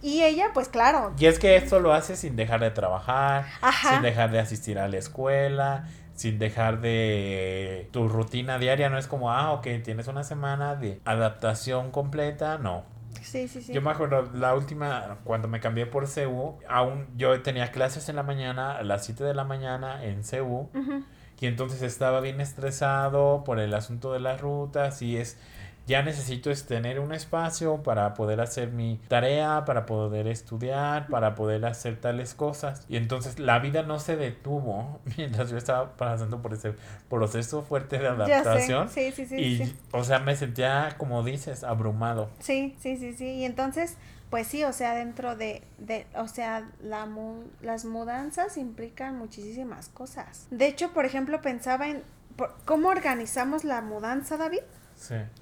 Y 0.00 0.22
ella, 0.22 0.50
pues 0.54 0.68
claro. 0.68 1.12
Y 1.18 1.26
es 1.26 1.38
que 1.38 1.56
esto 1.56 1.80
lo 1.80 1.92
hace 1.92 2.16
sin 2.16 2.36
dejar 2.36 2.60
de 2.60 2.70
trabajar, 2.70 3.46
sin 3.88 4.02
dejar 4.02 4.30
de 4.30 4.38
asistir 4.38 4.78
a 4.78 4.86
la 4.86 4.96
escuela, 4.96 5.88
sin 6.14 6.38
dejar 6.38 6.80
de 6.80 7.88
tu 7.90 8.08
rutina 8.08 8.58
diaria. 8.58 8.90
No 8.90 8.98
es 8.98 9.08
como, 9.08 9.32
ah, 9.32 9.52
ok, 9.52 9.66
tienes 9.82 10.06
una 10.06 10.22
semana 10.22 10.76
de 10.76 11.00
adaptación 11.04 11.90
completa. 11.90 12.58
No, 12.58 12.84
Sí, 13.22 13.48
sí, 13.48 13.62
sí. 13.62 13.72
Yo 13.72 13.82
me 13.82 13.90
acuerdo, 13.90 14.30
la 14.34 14.54
última, 14.54 15.18
cuando 15.24 15.48
me 15.48 15.60
cambié 15.60 15.86
por 15.86 16.06
CEU, 16.06 16.58
aún 16.68 17.06
yo 17.16 17.40
tenía 17.42 17.70
clases 17.70 18.08
en 18.08 18.16
la 18.16 18.22
mañana, 18.22 18.76
a 18.76 18.82
las 18.82 19.04
7 19.04 19.24
de 19.24 19.34
la 19.34 19.44
mañana 19.44 20.04
en 20.04 20.24
CEU, 20.24 20.70
y 21.40 21.46
entonces 21.46 21.82
estaba 21.82 22.20
bien 22.20 22.40
estresado 22.40 23.44
por 23.44 23.60
el 23.60 23.72
asunto 23.74 24.12
de 24.12 24.20
las 24.20 24.40
rutas 24.40 25.02
y 25.02 25.16
es 25.16 25.38
ya 25.88 26.02
necesito 26.02 26.50
es 26.50 26.66
tener 26.66 27.00
un 27.00 27.14
espacio 27.14 27.82
para 27.82 28.12
poder 28.12 28.42
hacer 28.42 28.68
mi 28.68 29.00
tarea, 29.08 29.64
para 29.64 29.86
poder 29.86 30.28
estudiar, 30.28 31.08
para 31.08 31.34
poder 31.34 31.64
hacer 31.64 31.98
tales 31.98 32.34
cosas. 32.34 32.84
Y 32.90 32.96
entonces 32.98 33.38
la 33.38 33.58
vida 33.58 33.82
no 33.82 33.98
se 33.98 34.16
detuvo 34.16 35.00
mientras 35.16 35.50
yo 35.50 35.56
estaba 35.56 35.96
pasando 35.96 36.42
por 36.42 36.52
ese 36.52 36.74
proceso 37.08 37.62
fuerte 37.62 37.98
de 37.98 38.06
adaptación. 38.06 38.90
Sí, 38.90 39.12
sí, 39.12 39.26
sí, 39.26 39.36
y, 39.36 39.76
o 39.92 40.04
sea, 40.04 40.18
me 40.18 40.36
sentía, 40.36 40.94
como 40.98 41.22
dices, 41.22 41.64
abrumado. 41.64 42.28
Sí, 42.38 42.76
sí, 42.80 42.98
sí, 42.98 43.14
sí. 43.14 43.24
Y 43.24 43.44
entonces, 43.46 43.96
pues 44.28 44.46
sí, 44.46 44.64
o 44.64 44.74
sea, 44.74 44.94
dentro 44.94 45.36
de, 45.36 45.62
de 45.78 46.06
o 46.16 46.28
sea, 46.28 46.68
la 46.82 47.08
las 47.62 47.86
mudanzas 47.86 48.58
implican 48.58 49.16
muchísimas 49.16 49.88
cosas. 49.88 50.48
De 50.50 50.66
hecho, 50.66 50.92
por 50.92 51.06
ejemplo, 51.06 51.40
pensaba 51.40 51.88
en 51.88 52.02
cómo 52.66 52.90
organizamos 52.90 53.64
la 53.64 53.80
mudanza, 53.80 54.36
David. 54.36 54.60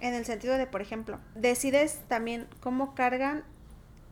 En 0.00 0.14
el 0.14 0.24
sentido 0.24 0.56
de, 0.56 0.66
por 0.66 0.82
ejemplo, 0.82 1.18
decides 1.34 2.00
también 2.08 2.46
cómo 2.60 2.94
cargan 2.94 3.44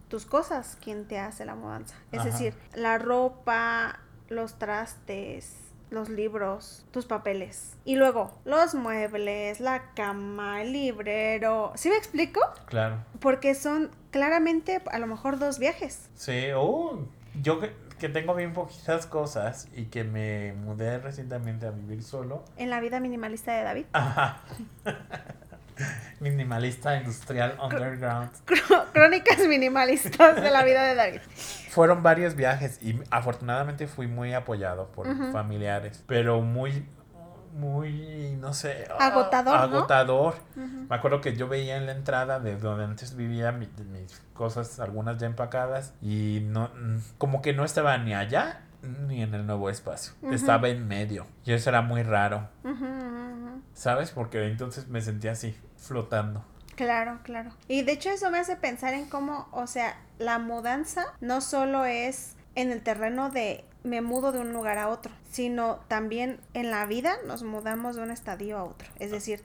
tus 0.09 0.27
cosas 0.27 0.77
quien 0.83 1.07
te 1.07 1.19
hace 1.19 1.45
la 1.45 1.55
mudanza. 1.55 1.97
Es 2.13 2.25
decir, 2.25 2.55
la 2.75 2.99
ropa, 2.99 3.99
los 4.29 4.59
trastes, 4.59 5.57
los 5.91 6.09
libros, 6.09 6.85
tus 6.91 7.07
papeles. 7.07 7.77
Y 7.85 7.97
luego, 7.97 8.33
los 8.45 8.75
muebles, 8.75 9.61
la 9.61 9.93
cama, 9.95 10.63
el 10.63 10.73
librero. 10.73 11.73
¿Sí 11.77 11.89
me 11.89 11.97
explico? 11.97 12.41
Claro. 12.67 12.99
Porque 13.21 13.55
son 13.55 13.91
claramente 14.11 14.83
a 14.91 14.99
lo 14.99 15.07
mejor 15.07 15.39
dos 15.39 15.59
viajes. 15.59 16.09
Sí, 16.15 16.49
oh, 16.55 17.01
yo 17.43 17.61
que 17.61 17.73
tengo 18.09 18.35
bien 18.35 18.53
poquitas 18.53 19.07
cosas 19.07 19.69
y 19.75 19.87
que 19.87 20.05
me 20.05 20.53
mudé 20.53 20.99
recientemente 20.99 21.67
a 21.67 21.71
vivir 21.71 22.03
solo. 22.03 22.45
En 22.57 22.71
la 22.71 22.81
vida 22.81 23.01
minimalista 23.01 23.53
de 23.53 23.63
David. 23.63 23.87
Ajá. 23.93 24.41
Minimalista 26.21 26.97
industrial 26.97 27.59
underground. 27.63 28.31
Crónicas 28.93 29.41
minimalistas 29.49 30.41
de 30.41 30.51
la 30.51 30.63
vida 30.63 30.85
de 30.85 30.95
David. 30.95 31.21
Fueron 31.71 32.03
varios 32.03 32.37
viajes 32.37 32.81
y 32.83 33.01
afortunadamente 33.11 33.87
fui 33.89 34.07
muy 34.07 34.33
apoyado 34.33 34.87
por 34.93 35.07
familiares, 35.33 36.05
pero 36.07 36.41
muy 36.41 36.87
muy, 37.55 38.37
no 38.41 38.53
sé, 38.53 38.87
agotador. 38.99 39.57
agotador. 39.57 40.35
Me 40.57 40.95
acuerdo 40.95 41.21
que 41.21 41.37
yo 41.37 41.49
veía 41.49 41.77
en 41.77 41.87
la 41.87 41.93
entrada 41.93 42.41
de 42.41 42.57
donde 42.57 42.85
antes 42.85 43.17
vivía 43.17 43.53
mis 43.53 43.69
cosas, 44.35 44.81
algunas 44.81 45.19
ya 45.19 45.27
empacadas, 45.27 45.95
y 46.03 46.41
no, 46.45 46.71
como 47.19 47.43
que 47.43 47.53
no 47.55 47.65
estaba 47.65 47.97
ni 47.99 48.13
allá 48.13 48.63
ni 49.07 49.23
en 49.23 49.35
el 49.35 49.47
nuevo 49.47 49.71
espacio. 49.71 50.13
Estaba 50.31 50.69
en 50.69 50.87
medio. 50.87 51.27
Y 51.45 51.53
eso 51.53 51.71
era 51.71 51.81
muy 51.81 52.03
raro. 52.03 52.49
¿Sabes? 53.73 54.11
Porque 54.11 54.47
entonces 54.47 54.89
me 54.89 55.01
sentía 55.01 55.33
así, 55.33 55.57
flotando. 55.77 56.45
Claro, 56.77 57.21
claro. 57.23 57.51
Y 57.69 57.83
de 57.83 57.93
hecho 57.93 58.11
eso 58.11 58.31
me 58.31 58.39
hace 58.39 58.57
pensar 58.57 58.95
en 58.95 59.09
cómo, 59.09 59.49
o 59.53 59.67
sea, 59.67 59.97
la 60.19 60.39
mudanza 60.39 61.05
no 61.21 61.41
solo 61.41 61.85
es 61.85 62.37
en 62.57 62.73
el 62.73 62.83
terreno 62.83 63.31
de 63.31 63.65
me 63.85 64.01
mudo 64.01 64.33
de 64.33 64.41
un 64.41 64.53
lugar 64.53 64.79
a 64.79 64.89
otro, 64.89 65.13
sino 65.31 65.77
también 65.89 66.41
en 66.55 66.71
la 66.71 66.87
vida 66.87 67.17
nos 67.27 67.43
mudamos 67.43 67.97
de 67.97 68.03
un 68.03 68.11
estadio 68.11 68.59
a 68.59 68.65
otro. 68.65 68.89
Es 68.99 69.11
decir, 69.11 69.43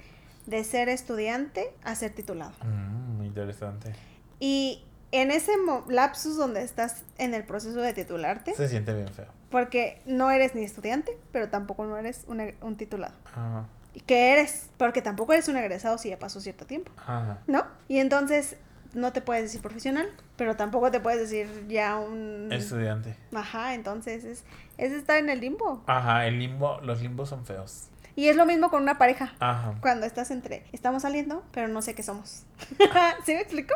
de 0.47 0.63
ser 0.63 0.89
estudiante 0.89 1.71
a 1.84 1.93
ser 1.95 2.12
titulado. 2.13 2.54
Mm, 2.63 3.17
muy 3.17 3.28
interesante. 3.28 3.93
Y 4.39 4.84
en 5.12 5.32
ese 5.32 5.52
lapsus 5.89 6.38
donde 6.38 6.63
estás 6.63 7.04
en 7.17 7.34
el 7.34 7.43
proceso 7.43 7.82
de 7.82 7.93
titularte. 7.93 8.54
Se 8.56 8.67
siente 8.67 8.93
bien 8.93 9.10
feo. 9.10 9.28
Porque 9.52 10.02
no 10.06 10.32
eres 10.32 10.56
ni 10.56 10.63
estudiante, 10.63 11.17
pero 11.32 11.49
tampoco 11.49 11.86
no 11.86 11.97
eres 11.97 12.25
un, 12.28 12.75
titulado. 12.78 13.15
Ajá. 13.25 13.65
¿Y 13.93 14.02
qué 14.02 14.34
eres? 14.34 14.69
Porque 14.78 15.02
tampoco 15.02 15.34
eres 15.34 15.47
un 15.47 15.58
egresado 15.58 15.97
si 15.97 16.10
ya 16.10 16.19
pasó 16.19 16.39
cierto 16.39 16.65
tiempo. 16.65 16.91
Ajá. 16.97 17.39
¿No? 17.47 17.65
Y 17.88 17.97
entonces 17.97 18.56
no 18.93 19.13
te 19.13 19.21
puedes 19.21 19.43
decir 19.43 19.62
profesional, 19.62 20.10
pero 20.36 20.56
tampoco 20.56 20.91
te 20.91 20.99
puedes 20.99 21.19
decir 21.19 21.67
ya 21.67 21.97
un... 21.97 22.49
Estudiante. 22.52 23.15
Ajá, 23.34 23.73
entonces 23.73 24.23
es, 24.23 24.43
es 24.78 24.91
estar 24.91 25.17
en 25.17 25.30
el 25.30 25.39
limbo. 25.39 25.84
Ajá, 25.88 26.25
el 26.28 26.39
limbo, 26.39 26.80
los 26.82 27.02
limbos 27.02 27.30
son 27.30 27.45
feos. 27.45 27.88
Y 28.15 28.28
es 28.28 28.36
lo 28.36 28.45
mismo 28.45 28.69
con 28.69 28.82
una 28.82 28.97
pareja. 28.97 29.34
Ajá. 29.39 29.75
Cuando 29.82 30.06
estás 30.06 30.32
entre, 30.32 30.65
estamos 30.71 31.04
saliendo, 31.04 31.43
pero 31.52 31.67
no 31.67 31.82
sé 31.82 31.95
qué 31.95 32.04
somos. 32.04 32.43
¿Sí 33.25 33.34
me 33.34 33.41
explico? 33.41 33.73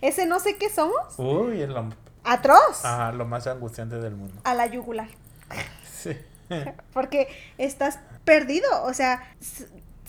Ese 0.00 0.26
no 0.26 0.40
sé 0.40 0.56
qué 0.56 0.68
somos. 0.68 1.18
Uy, 1.18 1.62
es 1.62 1.68
lo... 1.68 1.88
Atroz. 2.24 2.84
Ajá, 2.84 3.12
lo 3.12 3.24
más 3.24 3.46
angustiante 3.46 3.96
del 3.96 4.14
mundo. 4.16 4.40
A 4.44 4.54
la 4.54 4.66
yugular. 4.66 5.08
Sí. 6.00 6.16
Porque 6.92 7.28
estás 7.58 8.00
perdido, 8.24 8.84
o 8.84 8.94
sea, 8.94 9.22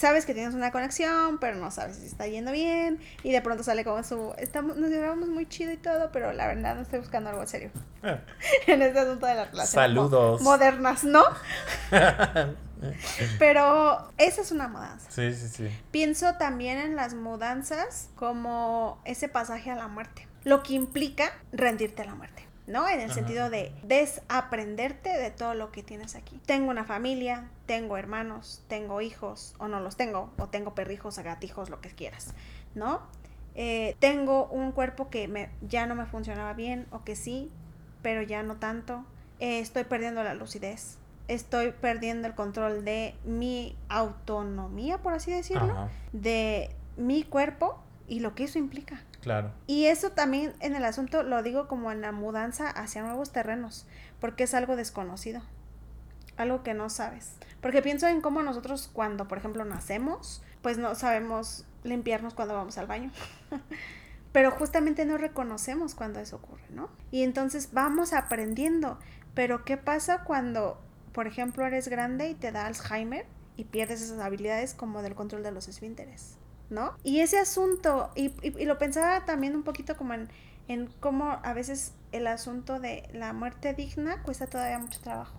sabes 0.02 0.26
que 0.26 0.34
tienes 0.34 0.54
una 0.56 0.72
conexión, 0.72 1.38
pero 1.40 1.58
no 1.58 1.72
sabes 1.72 1.98
si 1.98 2.08
está 2.08 2.28
yendo 2.28 2.52
bien. 2.52 3.00
Y 3.24 3.32
de 3.32 3.42
pronto 3.42 3.64
sale 3.64 3.86
como 3.86 4.04
su, 4.04 4.34
estamos, 4.38 4.76
nos 4.76 4.90
llevamos 4.90 5.30
muy 5.30 5.48
chido 5.48 5.72
y 5.72 5.78
todo, 5.78 6.12
pero 6.12 6.34
la 6.34 6.48
verdad 6.48 6.76
no 6.76 6.82
estoy 6.82 7.00
buscando 7.00 7.30
algo 7.30 7.46
serio. 7.46 7.70
en 8.68 8.82
este 8.82 9.00
asunto 9.00 9.28
de 9.28 9.36
la 9.36 9.46
relación. 9.46 9.68
Saludos. 9.68 10.42
Modernas, 10.42 11.04
¿no? 11.04 11.24
pero 13.40 14.12
esa 14.18 14.42
es 14.42 14.52
una 14.52 14.68
mudanza. 14.68 15.10
Sí, 15.12 15.34
sí, 15.34 15.48
sí. 15.48 15.70
Pienso 15.92 16.34
también 16.36 16.80
en 16.80 16.96
las 16.96 17.14
mudanzas 17.14 18.10
como 18.16 19.00
ese 19.06 19.30
pasaje 19.30 19.70
a 19.70 19.76
la 19.76 19.88
muerte. 19.88 20.28
Lo 20.44 20.64
que 20.64 20.74
implica 20.74 21.32
rendirte 21.52 22.02
a 22.02 22.06
la 22.06 22.16
muerte. 22.16 22.51
¿No? 22.72 22.88
En 22.88 23.02
el 23.02 23.12
sentido 23.12 23.50
de 23.50 23.74
desaprenderte 23.84 25.10
de 25.10 25.30
todo 25.30 25.54
lo 25.54 25.72
que 25.72 25.84
tienes 25.84 26.16
aquí. 26.16 26.40
Tengo 26.46 26.72
una 26.72 26.86
familia, 26.86 27.50
tengo 27.66 27.98
hermanos, 27.98 28.64
tengo 28.68 29.02
hijos, 29.02 29.54
o 29.60 29.68
no 29.68 29.80
los 29.80 29.98
tengo, 29.98 30.32
o 30.38 30.48
tengo 30.48 30.74
perrijos, 30.74 31.20
gatijos, 31.20 31.70
lo 31.70 31.82
que 31.82 31.90
quieras, 31.90 32.34
¿no? 32.74 33.02
Eh, 33.56 33.96
tengo 34.00 34.48
un 34.48 34.72
cuerpo 34.72 35.10
que 35.10 35.28
me, 35.28 35.50
ya 35.62 35.86
no 35.86 35.96
me 35.96 36.06
funcionaba 36.06 36.54
bien, 36.54 36.88
o 36.92 37.04
que 37.04 37.16
sí, 37.16 37.52
pero 38.02 38.22
ya 38.22 38.42
no 38.42 38.56
tanto. 38.56 39.04
Eh, 39.40 39.60
estoy 39.60 39.84
perdiendo 39.84 40.24
la 40.24 40.34
lucidez. 40.34 40.98
Estoy 41.28 41.72
perdiendo 41.72 42.28
el 42.28 42.36
control 42.36 42.84
de 42.84 43.16
mi 43.26 43.76
autonomía, 43.90 44.98
por 44.98 45.14
así 45.14 45.32
decirlo, 45.32 45.90
de 46.12 46.76
mi 46.98 47.24
cuerpo 47.24 47.82
y 48.08 48.20
lo 48.20 48.36
que 48.36 48.46
eso 48.46 48.60
implica. 48.60 49.02
Claro. 49.22 49.52
Y 49.68 49.86
eso 49.86 50.12
también 50.12 50.54
en 50.60 50.76
el 50.76 50.84
asunto 50.84 51.24
lo 51.24 51.44
digo 51.44 51.68
como 51.68 51.92
en 51.92 52.02
la 52.02 52.12
mudanza 52.12 52.70
hacia 52.70 53.04
nuevos 53.04 53.32
terrenos, 53.32 53.86
porque 54.20 54.44
es 54.44 54.54
algo 54.54 54.76
desconocido, 54.76 55.42
algo 56.38 56.64
que 56.64 56.74
no 56.74 56.90
sabes. 56.90 57.36
Porque 57.62 57.82
pienso 57.82 58.08
en 58.08 58.22
cómo 58.22 58.42
nosotros 58.42 58.90
cuando, 58.92 59.28
por 59.28 59.38
ejemplo, 59.38 59.64
nacemos, 59.64 60.42
pues 60.62 60.78
no 60.78 60.96
sabemos 60.96 61.66
limpiarnos 61.84 62.34
cuando 62.34 62.56
vamos 62.56 62.78
al 62.78 62.88
baño. 62.88 63.12
Pero 64.32 64.50
justamente 64.52 65.06
no 65.06 65.18
reconocemos 65.18 65.94
cuando 65.94 66.20
eso 66.20 66.38
ocurre, 66.38 66.64
¿no? 66.70 66.90
Y 67.12 67.24
entonces 67.24 67.74
vamos 67.74 68.14
aprendiendo. 68.14 68.98
Pero 69.34 69.66
¿qué 69.66 69.78
pasa 69.78 70.24
cuando, 70.24 70.82
por 71.12 71.28
ejemplo, 71.28 71.66
eres 71.66 71.90
grande 71.90 72.30
y 72.30 72.34
te 72.34 72.52
da 72.52 72.66
Alzheimer 72.66 73.26
y 73.58 73.66
pierdes 73.66 74.02
esas 74.02 74.20
habilidades 74.20 74.74
como 74.74 75.02
del 75.02 75.16
control 75.16 75.44
de 75.44 75.52
los 75.52 75.68
esfínteres? 75.68 76.38
¿No? 76.72 76.94
Y 77.04 77.20
ese 77.20 77.38
asunto, 77.38 78.10
y, 78.16 78.34
y, 78.42 78.66
lo 78.66 78.78
pensaba 78.80 79.26
también 79.26 79.56
un 79.56 79.64
poquito 79.64 79.96
como 79.96 80.14
en, 80.14 80.30
en 80.68 80.88
cómo 81.00 81.40
a 81.44 81.54
veces 81.54 81.94
el 82.12 82.26
asunto 82.28 82.80
de 82.80 83.08
la 83.14 83.34
muerte 83.34 83.74
digna 83.74 84.24
cuesta 84.24 84.48
todavía 84.48 84.80
mucho 84.80 85.00
trabajo, 85.02 85.38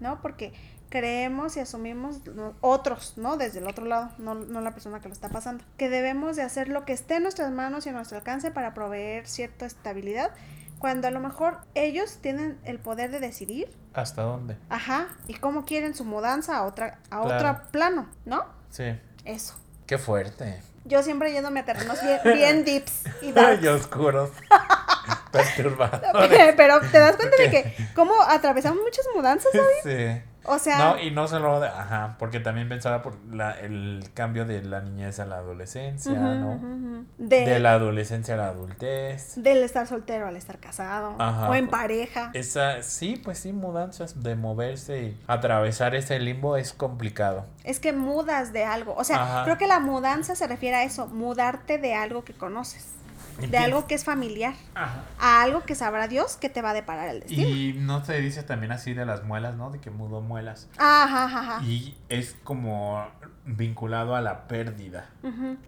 ¿no? 0.00 0.20
Porque 0.20 0.52
creemos 0.88 1.56
y 1.56 1.60
asumimos 1.60 2.20
otros, 2.60 3.14
¿no? 3.16 3.36
Desde 3.36 3.60
el 3.60 3.68
otro 3.68 3.84
lado, 3.84 4.10
no, 4.18 4.34
no, 4.34 4.60
la 4.60 4.72
persona 4.72 5.00
que 5.00 5.08
lo 5.08 5.14
está 5.14 5.28
pasando, 5.28 5.64
que 5.76 5.88
debemos 5.88 6.36
de 6.36 6.42
hacer 6.42 6.68
lo 6.68 6.84
que 6.84 6.92
esté 6.92 7.16
en 7.16 7.22
nuestras 7.22 7.52
manos 7.52 7.86
y 7.86 7.90
a 7.90 7.92
nuestro 7.92 8.18
alcance 8.18 8.50
para 8.50 8.74
proveer 8.74 9.26
cierta 9.26 9.64
estabilidad, 9.64 10.32
cuando 10.78 11.08
a 11.08 11.10
lo 11.10 11.20
mejor 11.20 11.58
ellos 11.74 12.18
tienen 12.20 12.58
el 12.64 12.78
poder 12.78 13.10
de 13.10 13.20
decidir. 13.20 13.70
¿Hasta 13.94 14.22
dónde? 14.22 14.56
Ajá, 14.70 15.08
y 15.26 15.34
cómo 15.34 15.64
quieren 15.64 15.94
su 15.94 16.04
mudanza 16.04 16.56
a 16.56 16.64
otra, 16.64 16.98
a 17.10 17.22
otro 17.22 17.62
plano, 17.70 18.08
¿no? 18.24 18.44
Sí. 18.70 18.98
Eso. 19.24 19.56
Qué 19.88 19.96
fuerte. 19.96 20.60
Yo 20.84 21.02
siempre 21.02 21.32
yéndome 21.32 21.60
a 21.60 21.64
terrenos 21.64 21.98
bien, 22.02 22.20
bien 22.24 22.64
dips 22.66 22.92
y 23.22 23.66
oscuros. 23.66 24.30
Perturbadores. 25.32 26.54
Pero 26.56 26.80
te 26.80 26.98
das 26.98 27.16
cuenta 27.16 27.36
de 27.38 27.50
que 27.50 27.88
cómo 27.94 28.12
atravesamos 28.22 28.82
muchas 28.82 29.06
mudanzas, 29.16 29.50
¿sabes? 29.50 29.82
Sí. 29.82 30.27
O 30.48 30.58
sea. 30.58 30.78
No, 30.78 30.98
y 30.98 31.10
no 31.10 31.28
solo 31.28 31.60
de. 31.60 31.68
Ajá, 31.68 32.16
porque 32.18 32.40
también 32.40 32.68
pensaba 32.68 33.02
por 33.02 33.16
la, 33.30 33.52
el 33.52 34.10
cambio 34.14 34.46
de 34.46 34.62
la 34.62 34.80
niñez 34.80 35.20
a 35.20 35.26
la 35.26 35.36
adolescencia, 35.36 36.12
¿no? 36.12 37.04
de, 37.18 37.58
la 37.60 37.72
adolescencia 37.72 38.34
a 38.34 38.36
la 38.38 38.48
adultez. 38.48 39.34
Del 39.36 39.58
estar 39.62 39.86
soltero 39.86 40.26
al 40.26 40.36
estar 40.36 40.58
casado. 40.58 41.16
o 41.18 41.54
en 41.54 41.68
pareja. 41.68 42.30
Esa, 42.32 42.82
sí, 42.82 43.20
pues 43.22 43.38
sí, 43.38 43.52
mudanzas 43.52 44.22
de 44.22 44.36
moverse 44.36 45.02
y 45.02 45.20
atravesar 45.26 45.94
ese 45.94 46.18
limbo 46.18 46.56
es 46.56 46.72
complicado. 46.72 47.44
Es 47.64 47.78
que 47.80 47.92
mudas 47.92 48.52
de 48.52 48.64
algo. 48.64 48.94
O 48.96 49.04
sea, 49.04 49.42
creo 49.44 49.58
que 49.58 49.66
la 49.66 49.80
mudanza 49.80 50.34
se 50.34 50.46
refiere 50.46 50.76
a 50.76 50.84
eso, 50.84 51.06
mudarte 51.08 51.78
de 51.78 51.94
algo 51.94 52.24
que 52.24 52.32
conoces 52.32 52.98
de 53.46 53.58
algo 53.58 53.86
que 53.86 53.94
es 53.94 54.04
familiar 54.04 54.54
a 54.74 55.42
algo 55.42 55.62
que 55.62 55.74
sabrá 55.74 56.08
Dios 56.08 56.36
que 56.36 56.48
te 56.48 56.62
va 56.62 56.70
a 56.70 56.74
deparar 56.74 57.08
el 57.08 57.20
destino. 57.20 57.48
Y 57.48 57.72
no 57.74 58.04
se 58.04 58.20
dice 58.20 58.42
también 58.42 58.72
así 58.72 58.94
de 58.94 59.06
las 59.06 59.24
muelas, 59.24 59.56
¿no? 59.56 59.70
De 59.70 59.80
que 59.80 59.90
mudó 59.90 60.20
muelas. 60.20 60.68
Ajá, 60.76 61.24
ajá. 61.24 61.62
Y 61.64 61.96
es 62.08 62.36
como 62.44 63.06
vinculado 63.44 64.14
a 64.14 64.20
la 64.20 64.48
pérdida. 64.48 65.10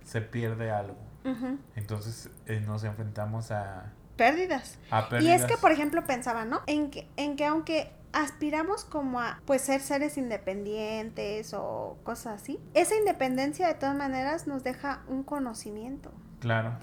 Se 0.05 0.21
pierde 0.21 0.71
algo. 0.71 0.97
Entonces 1.77 2.31
eh, 2.47 2.61
nos 2.61 2.85
enfrentamos 2.85 3.51
a 3.51 3.93
pérdidas. 4.17 4.79
a 4.91 5.09
pérdidas. 5.09 5.41
Y 5.41 5.43
es 5.43 5.51
que, 5.51 5.57
por 5.57 5.71
ejemplo, 5.71 6.05
pensaba, 6.05 6.45
¿no? 6.45 6.61
En 6.67 6.91
que, 6.91 7.09
en 7.17 7.37
que 7.37 7.47
aunque 7.47 7.93
aspiramos 8.13 8.85
como 8.85 9.21
a 9.21 9.41
pues 9.45 9.63
ser 9.63 9.81
seres 9.81 10.19
independientes 10.19 11.55
o 11.55 11.97
cosas 12.03 12.43
así, 12.43 12.59
esa 12.75 12.97
independencia 12.97 13.69
de 13.69 13.75
todas 13.75 13.97
maneras 13.97 14.47
nos 14.47 14.65
deja 14.65 15.03
un 15.09 15.23
conocimiento. 15.23 16.13
Claro 16.41 16.79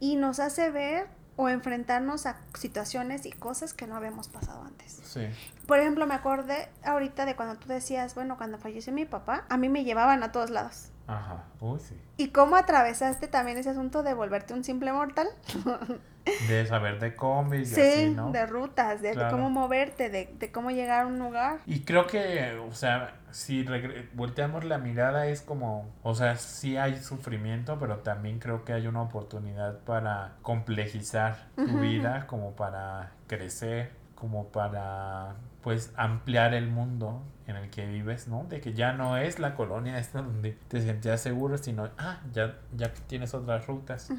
y 0.00 0.16
nos 0.16 0.40
hace 0.40 0.70
ver 0.70 1.08
o 1.36 1.48
enfrentarnos 1.48 2.26
a 2.26 2.36
situaciones 2.54 3.24
y 3.24 3.30
cosas 3.30 3.72
que 3.72 3.86
no 3.86 3.94
habíamos 3.94 4.28
pasado 4.28 4.62
antes. 4.64 5.00
Sí. 5.04 5.28
Por 5.66 5.78
ejemplo, 5.78 6.06
me 6.06 6.14
acordé 6.14 6.68
ahorita 6.82 7.26
de 7.26 7.36
cuando 7.36 7.56
tú 7.56 7.68
decías, 7.68 8.16
bueno, 8.16 8.36
cuando 8.36 8.58
falleció 8.58 8.92
mi 8.92 9.04
papá, 9.04 9.44
a 9.48 9.56
mí 9.56 9.68
me 9.68 9.84
llevaban 9.84 10.22
a 10.24 10.32
todos 10.32 10.50
lados. 10.50 10.90
Ajá, 11.06 11.44
uy, 11.60 11.78
sí. 11.78 11.96
¿Y 12.16 12.30
cómo 12.30 12.56
atravesaste 12.56 13.28
también 13.28 13.56
ese 13.56 13.70
asunto 13.70 14.02
de 14.02 14.14
volverte 14.14 14.52
un 14.52 14.64
simple 14.64 14.92
mortal? 14.92 15.28
de 16.46 16.66
saber 16.66 17.00
de 17.00 17.14
combis 17.16 17.72
y 17.72 17.74
sí, 17.74 17.80
así, 17.80 18.10
¿no? 18.10 18.30
de 18.30 18.46
rutas, 18.46 19.02
de, 19.02 19.14
cómo 19.30 19.50
moverte, 19.50 20.10
de, 20.10 20.34
de, 20.38 20.52
cómo 20.52 20.70
llegar 20.70 21.02
a 21.02 21.06
un 21.06 21.18
lugar. 21.18 21.58
Y 21.66 21.80
creo 21.80 22.06
que, 22.06 22.56
o 22.68 22.72
sea, 22.72 23.14
si 23.30 23.66
volteamos 24.14 24.64
la 24.64 24.78
mirada 24.78 25.26
es 25.26 25.42
como, 25.42 25.90
o 26.02 26.14
sea, 26.14 26.36
sí 26.36 26.76
hay 26.76 26.96
sufrimiento, 26.96 27.78
pero 27.78 27.98
también 27.98 28.38
creo 28.38 28.64
que 28.64 28.72
hay 28.72 28.86
una 28.86 29.02
oportunidad 29.02 29.80
para 29.80 30.36
complejizar 30.42 31.48
tu 31.56 31.80
vida, 31.80 32.26
como 32.26 32.52
para 32.52 33.12
crecer, 33.26 33.92
como 34.14 34.48
para 34.48 35.34
pues 35.62 35.92
ampliar 35.96 36.54
el 36.54 36.68
mundo 36.68 37.22
en 37.46 37.56
el 37.56 37.70
que 37.70 37.86
vives, 37.86 38.28
¿no? 38.28 38.44
De 38.48 38.60
que 38.60 38.72
ya 38.72 38.92
no 38.92 39.16
es 39.16 39.38
la 39.38 39.54
colonia 39.54 39.98
esta 39.98 40.22
donde 40.22 40.52
te 40.68 40.80
sentías 40.80 41.20
seguro, 41.20 41.58
sino, 41.58 41.90
ah, 41.98 42.20
ya, 42.32 42.58
ya 42.76 42.92
tienes 43.06 43.34
otras 43.34 43.66
rutas, 43.66 44.10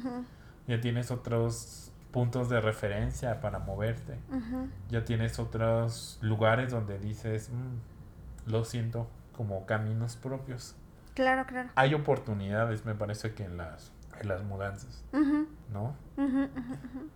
ya 0.66 0.80
tienes 0.80 1.10
otros 1.10 1.89
puntos 2.12 2.48
de 2.48 2.60
referencia 2.60 3.40
para 3.40 3.58
moverte, 3.58 4.18
ya 4.88 5.04
tienes 5.04 5.38
otros 5.38 6.18
lugares 6.20 6.70
donde 6.70 6.98
dices, 6.98 7.50
mm, 7.50 8.50
lo 8.50 8.64
siento, 8.64 9.08
como 9.32 9.66
caminos 9.66 10.16
propios. 10.16 10.76
Claro, 11.14 11.46
claro. 11.46 11.70
Hay 11.74 11.94
oportunidades, 11.94 12.84
me 12.84 12.94
parece 12.94 13.34
que 13.34 13.44
en 13.44 13.56
las 13.56 13.92
las 14.24 14.42
mudanzas, 14.42 15.02
¿no? 15.72 15.96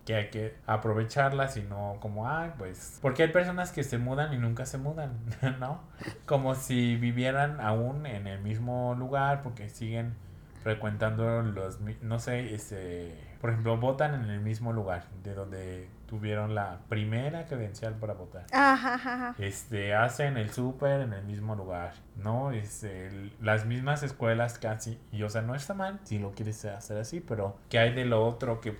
Que 0.05 0.15
hay 0.15 0.29
que 0.29 0.55
aprovecharlas 0.65 1.57
y 1.57 1.63
no 1.63 1.97
como, 1.99 2.27
ah, 2.27 2.53
pues, 2.57 2.99
porque 3.01 3.23
hay 3.23 3.29
personas 3.29 3.71
que 3.71 3.83
se 3.83 3.97
mudan 3.97 4.33
y 4.33 4.37
nunca 4.37 4.65
se 4.65 4.77
mudan, 4.77 5.13
¿no? 5.59 5.81
Como 6.25 6.55
si 6.55 6.95
vivieran 6.95 7.59
aún 7.61 8.05
en 8.05 8.27
el 8.27 8.41
mismo 8.41 8.95
lugar 8.95 9.43
porque 9.43 9.69
siguen 9.69 10.15
frecuentando 10.63 11.41
los, 11.41 11.79
no 12.01 12.19
sé, 12.19 12.53
este, 12.55 13.19
por 13.45 13.51
ejemplo, 13.51 13.77
votan 13.77 14.15
en 14.15 14.27
el 14.31 14.39
mismo 14.41 14.73
lugar 14.73 15.05
de 15.23 15.35
donde 15.35 15.87
tuvieron 16.07 16.55
la 16.55 16.79
primera 16.89 17.45
credencial 17.45 17.93
para 17.93 18.15
votar. 18.15 18.47
Ajá, 18.51 18.95
ajá. 18.95 19.35
Este, 19.37 19.93
hacen 19.93 20.37
el 20.37 20.49
súper 20.49 21.01
en 21.01 21.13
el 21.13 21.23
mismo 21.25 21.53
lugar, 21.53 21.93
¿no? 22.15 22.49
Este, 22.49 23.11
las 23.43 23.67
mismas 23.67 24.01
escuelas 24.01 24.57
casi, 24.57 24.97
y 25.11 25.21
o 25.21 25.29
sea, 25.29 25.43
no 25.43 25.53
está 25.53 25.75
mal 25.75 25.99
si 26.05 26.17
lo 26.17 26.31
quieres 26.31 26.65
hacer 26.65 26.97
así, 26.97 27.19
pero 27.19 27.55
¿qué 27.69 27.77
hay 27.77 27.93
de 27.93 28.05
lo 28.05 28.25
otro 28.25 28.61
que 28.61 28.75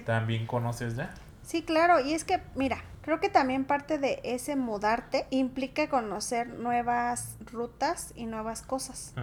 también 0.00 0.46
conoces 0.46 0.96
ya? 0.96 1.12
Sí, 1.42 1.60
claro, 1.62 2.00
y 2.00 2.14
es 2.14 2.24
que, 2.24 2.40
mira, 2.54 2.78
creo 3.02 3.20
que 3.20 3.28
también 3.28 3.64
parte 3.64 3.98
de 3.98 4.20
ese 4.24 4.56
mudarte 4.56 5.26
implica 5.30 5.88
conocer 5.88 6.48
nuevas 6.48 7.36
rutas 7.52 8.12
y 8.16 8.26
nuevas 8.26 8.62
cosas. 8.62 9.14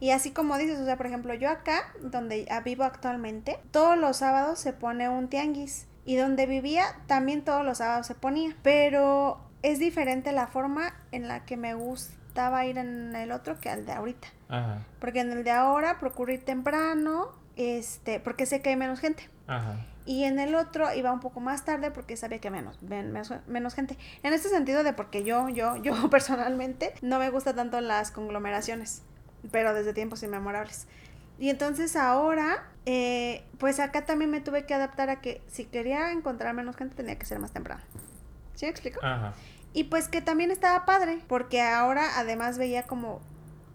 Y 0.00 0.10
así 0.10 0.30
como 0.30 0.56
dices, 0.58 0.78
o 0.78 0.84
sea, 0.84 0.96
por 0.96 1.06
ejemplo, 1.06 1.34
yo 1.34 1.50
acá, 1.50 1.92
donde 2.00 2.48
vivo 2.64 2.84
actualmente, 2.84 3.58
todos 3.70 3.98
los 3.98 4.18
sábados 4.18 4.58
se 4.58 4.72
pone 4.72 5.08
un 5.08 5.28
tianguis. 5.28 5.86
Y 6.04 6.16
donde 6.16 6.46
vivía, 6.46 6.84
también 7.06 7.42
todos 7.44 7.64
los 7.64 7.78
sábados 7.78 8.06
se 8.06 8.14
ponía. 8.14 8.56
Pero 8.62 9.38
es 9.62 9.78
diferente 9.78 10.32
la 10.32 10.46
forma 10.46 10.94
en 11.12 11.28
la 11.28 11.44
que 11.44 11.56
me 11.56 11.74
gustaba 11.74 12.64
ir 12.64 12.78
en 12.78 13.14
el 13.14 13.32
otro 13.32 13.60
que 13.60 13.68
al 13.68 13.86
de 13.86 13.92
ahorita. 13.92 14.28
Porque 14.98 15.20
en 15.20 15.30
el 15.32 15.44
de 15.44 15.50
ahora 15.50 15.98
procuro 16.00 16.32
ir 16.32 16.44
temprano, 16.44 17.28
este, 17.56 18.18
porque 18.18 18.46
sé 18.46 18.62
que 18.62 18.70
hay 18.70 18.76
menos 18.76 19.00
gente. 19.00 19.28
Ajá. 19.46 19.76
Y 20.10 20.24
en 20.24 20.40
el 20.40 20.56
otro 20.56 20.92
iba 20.92 21.12
un 21.12 21.20
poco 21.20 21.38
más 21.38 21.64
tarde 21.64 21.92
porque 21.92 22.16
sabía 22.16 22.40
que 22.40 22.50
menos, 22.50 22.82
menos, 22.82 23.32
menos 23.46 23.74
gente. 23.74 23.96
En 24.24 24.32
este 24.32 24.48
sentido 24.48 24.82
de 24.82 24.92
porque 24.92 25.22
yo, 25.22 25.48
yo, 25.50 25.76
yo 25.84 26.10
personalmente 26.10 26.92
no 27.00 27.20
me 27.20 27.30
gusta 27.30 27.54
tanto 27.54 27.80
las 27.80 28.10
conglomeraciones, 28.10 29.02
pero 29.52 29.72
desde 29.72 29.92
tiempos 29.92 30.24
inmemorables. 30.24 30.88
Y 31.38 31.48
entonces 31.48 31.94
ahora, 31.94 32.64
eh, 32.86 33.44
pues 33.58 33.78
acá 33.78 34.04
también 34.04 34.32
me 34.32 34.40
tuve 34.40 34.66
que 34.66 34.74
adaptar 34.74 35.10
a 35.10 35.20
que 35.20 35.42
si 35.46 35.66
quería 35.66 36.10
encontrar 36.10 36.54
menos 36.54 36.74
gente 36.74 36.96
tenía 36.96 37.16
que 37.16 37.24
ser 37.24 37.38
más 37.38 37.52
temprano. 37.52 37.80
¿Sí 38.56 38.66
me 38.66 38.72
explico? 38.72 38.98
Ajá. 39.04 39.32
Y 39.74 39.84
pues 39.84 40.08
que 40.08 40.20
también 40.20 40.50
estaba 40.50 40.86
padre, 40.86 41.20
porque 41.28 41.62
ahora 41.62 42.18
además 42.18 42.58
veía 42.58 42.82
como 42.82 43.20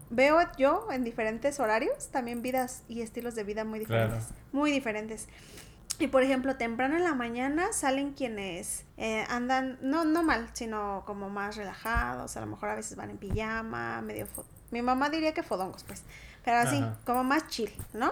veo 0.09 0.39
yo 0.57 0.91
en 0.91 1.05
diferentes 1.05 1.61
horarios 1.61 2.09
también 2.11 2.41
vidas 2.41 2.83
y 2.89 3.03
estilos 3.03 3.35
de 3.35 3.45
vida 3.45 3.63
muy 3.63 3.79
diferentes. 3.79 4.27
Muy 4.51 4.69
diferentes. 4.71 5.29
Y 5.99 6.07
por 6.07 6.23
ejemplo, 6.23 6.57
temprano 6.57 6.97
en 6.97 7.03
la 7.03 7.13
mañana 7.13 7.71
salen 7.71 8.13
quienes 8.13 8.83
eh, 8.97 9.25
andan, 9.29 9.77
no, 9.81 10.03
no 10.03 10.23
mal, 10.23 10.49
sino 10.53 11.03
como 11.05 11.29
más 11.29 11.55
relajados, 11.55 12.35
a 12.35 12.41
lo 12.41 12.47
mejor 12.47 12.69
a 12.69 12.75
veces 12.75 12.97
van 12.97 13.11
en 13.11 13.17
pijama, 13.17 14.01
medio... 14.01 14.27
Mi 14.71 14.81
mamá 14.81 15.09
diría 15.09 15.33
que 15.33 15.43
fodongos, 15.43 15.83
pues, 15.83 16.03
pero 16.43 16.57
así, 16.57 16.83
como 17.05 17.23
más 17.23 17.47
chill, 17.47 17.71
¿no? 17.93 18.11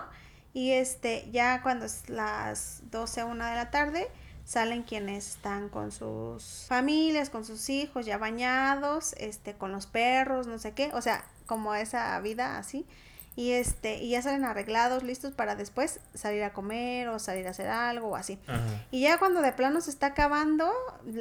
Y 0.53 0.71
este, 0.71 1.29
ya 1.31 1.61
cuando 1.61 1.85
es 1.85 2.09
las 2.09 2.83
12 2.91 3.23
o 3.23 3.27
1 3.27 3.45
de 3.45 3.55
la 3.55 3.69
tarde, 3.71 4.07
salen 4.45 4.83
quienes 4.83 5.29
están 5.29 5.67
con 5.67 5.91
sus 5.91 6.65
familias, 6.69 7.29
con 7.29 7.43
sus 7.43 7.69
hijos, 7.69 8.05
ya 8.05 8.17
bañados, 8.17 9.13
este, 9.17 9.55
con 9.55 9.71
los 9.71 9.87
perros, 9.87 10.47
no 10.47 10.57
sé 10.57 10.73
qué, 10.73 10.91
o 10.93 11.01
sea, 11.01 11.25
como 11.47 11.73
esa 11.75 12.17
vida 12.21 12.57
así 12.57 12.85
y 13.35 13.53
este 13.53 13.97
y 13.97 14.09
ya 14.09 14.21
salen 14.21 14.45
arreglados 14.45 15.01
listos 15.01 15.33
para 15.33 15.55
después 15.55 15.99
salir 16.13 16.43
a 16.43 16.53
comer 16.53 17.07
o 17.07 17.17
salir 17.17 17.47
a 17.47 17.51
hacer 17.51 17.67
algo 17.67 18.09
o 18.09 18.15
así. 18.15 18.39
Y 18.91 19.01
ya 19.01 19.17
cuando 19.17 19.41
de 19.41 19.51
plano 19.53 19.81
se 19.81 19.89
está 19.89 20.07
acabando 20.07 20.71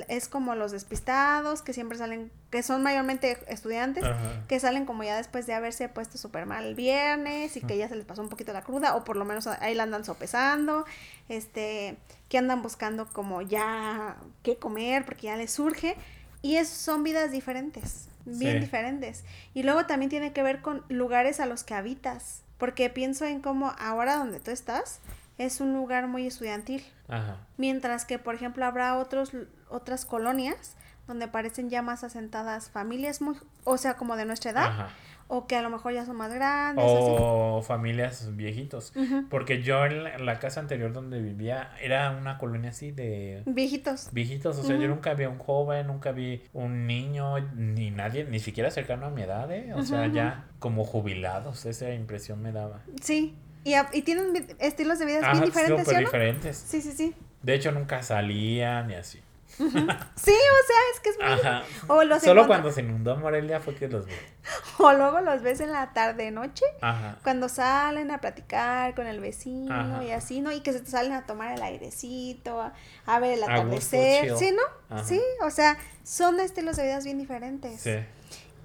es 0.08 0.28
como 0.28 0.54
los 0.54 0.72
despistados 0.72 1.62
que 1.62 1.72
siempre 1.72 1.96
salen 1.96 2.30
que 2.50 2.62
son 2.62 2.82
mayormente 2.82 3.38
estudiantes 3.48 4.04
que 4.46 4.60
salen 4.60 4.84
como 4.84 5.04
ya 5.04 5.16
después 5.16 5.46
de 5.46 5.54
haberse 5.54 5.88
puesto 5.88 6.18
súper 6.18 6.44
mal 6.44 6.64
el 6.66 6.74
viernes 6.74 7.56
y 7.56 7.62
que 7.62 7.78
ya 7.78 7.88
se 7.88 7.96
les 7.96 8.04
pasó 8.04 8.20
un 8.20 8.28
poquito 8.28 8.52
la 8.52 8.62
cruda 8.62 8.94
o 8.94 9.04
por 9.04 9.16
lo 9.16 9.24
menos 9.24 9.46
ahí 9.46 9.74
la 9.74 9.84
andan 9.84 10.04
sopesando 10.04 10.84
este 11.28 11.96
que 12.28 12.36
andan 12.36 12.62
buscando 12.62 13.06
como 13.06 13.40
ya 13.40 14.16
qué 14.42 14.56
comer 14.56 15.06
porque 15.06 15.28
ya 15.28 15.36
les 15.36 15.50
surge 15.50 15.96
y 16.42 16.56
es, 16.56 16.68
son 16.68 17.02
vidas 17.02 17.30
diferentes 17.30 18.08
bien 18.24 18.60
diferentes. 18.60 19.24
Y 19.54 19.62
luego 19.62 19.86
también 19.86 20.10
tiene 20.10 20.32
que 20.32 20.42
ver 20.42 20.60
con 20.60 20.84
lugares 20.88 21.40
a 21.40 21.46
los 21.46 21.64
que 21.64 21.74
habitas, 21.74 22.42
porque 22.58 22.90
pienso 22.90 23.24
en 23.24 23.40
cómo 23.40 23.74
ahora 23.78 24.16
donde 24.16 24.40
tú 24.40 24.50
estás 24.50 25.00
es 25.38 25.60
un 25.60 25.72
lugar 25.72 26.06
muy 26.06 26.26
estudiantil. 26.26 26.84
Ajá. 27.08 27.38
Mientras 27.56 28.04
que, 28.04 28.18
por 28.18 28.34
ejemplo, 28.34 28.64
habrá 28.64 28.96
otros, 28.98 29.32
otras 29.68 30.04
colonias 30.04 30.76
donde 31.06 31.26
parecen 31.26 31.68
ya 31.68 31.82
más 31.82 32.04
asentadas 32.04 32.70
familias, 32.70 33.20
muy, 33.20 33.36
o 33.64 33.76
sea, 33.76 33.94
como 33.94 34.16
de 34.16 34.24
nuestra 34.24 34.52
edad. 34.52 34.66
Ajá 34.66 34.90
o 35.34 35.46
que 35.46 35.56
a 35.56 35.62
lo 35.62 35.70
mejor 35.70 35.94
ya 35.94 36.04
son 36.04 36.16
más 36.16 36.30
grandes. 36.34 36.84
O 36.86 37.62
familias 37.62 38.36
viejitos. 38.36 38.92
Porque 39.30 39.62
yo 39.62 39.86
en 39.86 40.26
la, 40.26 40.38
casa 40.38 40.60
anterior 40.60 40.92
donde 40.92 41.22
vivía 41.22 41.70
era 41.80 42.10
una 42.10 42.36
colonia 42.36 42.68
así 42.68 42.90
de... 42.90 43.42
Viejitos. 43.46 44.10
Viejitos, 44.12 44.58
o 44.58 44.62
sea, 44.62 44.76
yo 44.76 44.88
nunca 44.88 45.14
vi 45.14 45.24
un 45.24 45.38
joven, 45.38 45.86
nunca 45.86 46.12
vi 46.12 46.42
un 46.52 46.86
niño, 46.86 47.38
ni 47.54 47.90
nadie, 47.90 48.24
ni 48.24 48.40
siquiera 48.40 48.70
cercano 48.70 49.06
a 49.06 49.10
mi 49.10 49.22
edad, 49.22 49.50
¿eh? 49.50 49.72
O 49.74 49.82
sea, 49.84 50.06
ya 50.08 50.48
como 50.58 50.84
jubilados, 50.84 51.64
esa 51.64 51.90
impresión 51.94 52.42
me 52.42 52.52
daba. 52.52 52.82
Sí, 53.00 53.34
y, 53.64 53.72
y 53.94 54.02
tienen 54.02 54.34
estilos 54.58 54.98
de 54.98 55.06
vida 55.06 55.32
bien 55.32 55.44
diferentes. 55.46 55.86
Súper 55.86 56.00
diferentes. 56.00 56.56
Sí, 56.58 56.82
sí, 56.82 56.92
sí. 56.92 57.14
De 57.42 57.54
hecho, 57.54 57.72
nunca 57.72 58.02
salían 58.02 58.88
ni 58.88 58.94
así. 58.96 59.18
Sí, 60.16 60.32
o 60.32 60.66
sea, 60.66 60.76
es 60.94 61.00
que 61.02 61.08
es 61.10 61.18
muy... 61.18 61.88
O 61.88 62.20
Solo 62.20 62.46
cuando 62.46 62.70
se 62.70 62.80
inundó 62.80 63.16
Morelia 63.16 63.60
fue 63.60 63.74
que 63.74 63.88
los 63.88 64.06
vi. 64.06 64.12
O 64.78 64.92
luego 64.92 65.20
los 65.20 65.42
ves 65.42 65.60
en 65.60 65.72
la 65.72 65.92
tarde 65.92 66.30
noche, 66.30 66.64
Ajá. 66.80 67.18
cuando 67.22 67.48
salen 67.48 68.10
a 68.10 68.20
platicar 68.20 68.94
con 68.94 69.06
el 69.06 69.20
vecino 69.20 70.02
y 70.02 70.10
así, 70.10 70.40
¿no? 70.40 70.52
Y 70.52 70.60
que 70.60 70.72
se 70.72 70.84
salen 70.86 71.12
a 71.12 71.26
tomar 71.26 71.52
el 71.52 71.62
airecito, 71.62 72.60
a, 73.06 73.18
ver 73.20 73.38
el 73.38 73.44
atardecer, 73.44 74.36
¿sí, 74.36 74.52
no? 74.52 75.04
Sí, 75.04 75.20
o 75.44 75.50
sea, 75.50 75.76
son 76.02 76.40
estilos 76.40 76.76
de 76.76 76.84
vidas 76.84 77.04
bien 77.04 77.18
diferentes. 77.18 77.80
Sí. 77.80 77.98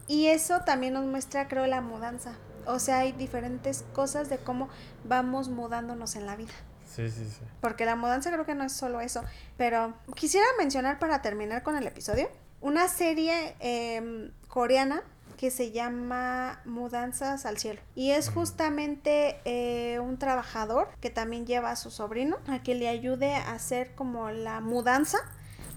Y 0.08 0.28
eso 0.28 0.62
también 0.62 0.94
nos 0.94 1.06
muestra, 1.06 1.48
creo, 1.48 1.68
la 1.68 1.82
mudanza. 1.82 2.34
O 2.66 2.80
sea, 2.80 3.00
hay 3.00 3.12
diferentes 3.12 3.86
cosas 3.94 4.30
de 4.30 4.38
cómo 4.38 4.70
vamos 5.04 5.50
mudándonos 5.50 6.16
en 6.16 6.26
la 6.26 6.36
vida. 6.36 6.54
Sí, 6.88 7.10
sí, 7.10 7.26
sí. 7.26 7.46
Porque 7.62 7.86
la 7.86 7.96
mudanza 7.96 8.32
creo 8.32 8.46
que 8.46 8.56
no 8.56 8.64
es 8.64 8.74
solo 8.74 9.02
eso. 9.02 9.24
Pero 9.58 9.94
quisiera 10.16 10.46
mencionar 10.58 11.00
para 11.00 11.22
terminar 11.22 11.64
con 11.64 11.76
el 11.78 11.86
episodio 11.86 12.30
una 12.62 12.88
serie 12.88 13.56
em, 13.60 14.32
coreana 14.48 15.04
que 15.38 15.52
se 15.52 15.72
llama 15.72 16.62
Mudanzas 16.66 17.46
al 17.46 17.58
Cielo. 17.60 17.80
Y 17.96 18.12
es 18.12 18.30
justamente 18.30 19.40
eh, 19.46 20.00
un 20.00 20.18
trabajador 20.18 20.90
que 21.00 21.12
también 21.12 21.46
lleva 21.46 21.72
a 21.72 21.76
su 21.76 21.92
sobrino 21.92 22.38
a 22.48 22.64
que 22.64 22.74
le 22.74 22.88
ayude 22.88 23.36
a 23.36 23.54
hacer 23.54 23.94
como 23.94 24.32
la 24.32 24.62
mudanza 24.62 25.20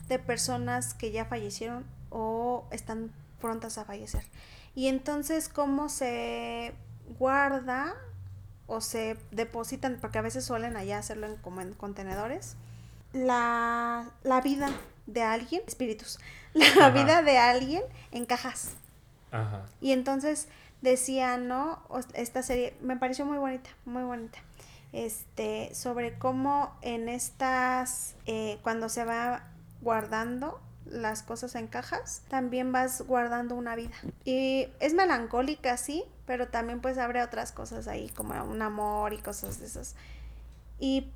de 0.09 0.19
personas 0.19 0.95
que 0.95 1.13
ya 1.13 1.27
fallecieron 1.27 1.85
o 2.09 2.65
están 2.71 3.13
prontas 3.41 3.77
a 3.77 3.85
fallecer. 3.85 4.23
Y 4.75 4.89
entonces 4.89 5.49
cómo 5.49 5.89
se 5.89 6.73
guarda 7.19 7.95
o 8.71 8.81
se 8.81 9.17
depositan, 9.33 9.99
porque 10.01 10.19
a 10.19 10.23
veces 10.23 10.45
suelen 10.45 10.77
allá 10.77 10.99
hacerlo 10.99 11.27
en, 11.27 11.37
como 11.37 11.61
en 11.61 11.75
contenedores, 11.75 12.57
la, 13.13 14.13
vida 14.45 14.71
de 15.07 15.23
alguien, 15.23 15.63
espíritus, 15.67 16.21
la 16.55 16.91
vida 16.91 17.23
de 17.23 17.37
alguien 17.37 17.83
en 18.13 18.25
cajas. 18.27 18.75
Ajá. 19.33 19.67
Y 19.81 19.91
entonces 19.93 20.49
decía, 20.83 21.37
¿no? 21.37 21.83
Esta 22.15 22.43
serie 22.43 22.77
me 22.81 22.97
pareció 22.97 23.27
muy 23.27 23.39
bonita, 23.39 23.71
muy 23.85 24.05
bonita. 24.05 24.39
Este, 24.93 25.75
sobre 25.75 26.19
cómo 26.19 26.77
en 26.83 27.09
estas, 27.09 28.15
eh, 28.27 28.59
cuando 28.63 28.89
se 28.89 29.05
va 29.05 29.45
guardando 29.83 30.61
las 30.87 31.23
cosas 31.23 31.55
en 31.55 31.67
cajas, 31.67 32.23
también 32.29 32.73
vas 32.73 33.03
guardando 33.03 33.55
una 33.55 33.77
vida. 33.77 33.95
Y 34.25 34.69
es 34.81 34.95
melancólica, 34.95 35.77
sí, 35.77 36.05
pero 36.31 36.47
también 36.47 36.81
pues 36.81 36.97
abre 36.97 37.25
otras 37.25 37.51
cosas 37.51 37.89
ahí, 37.89 38.09
como 38.11 38.41
un 38.45 38.63
amor 38.63 39.13
y 39.13 39.19
cosas 39.19 39.59
de 39.59 39.67
esas. 39.67 39.97
Y 40.79 41.11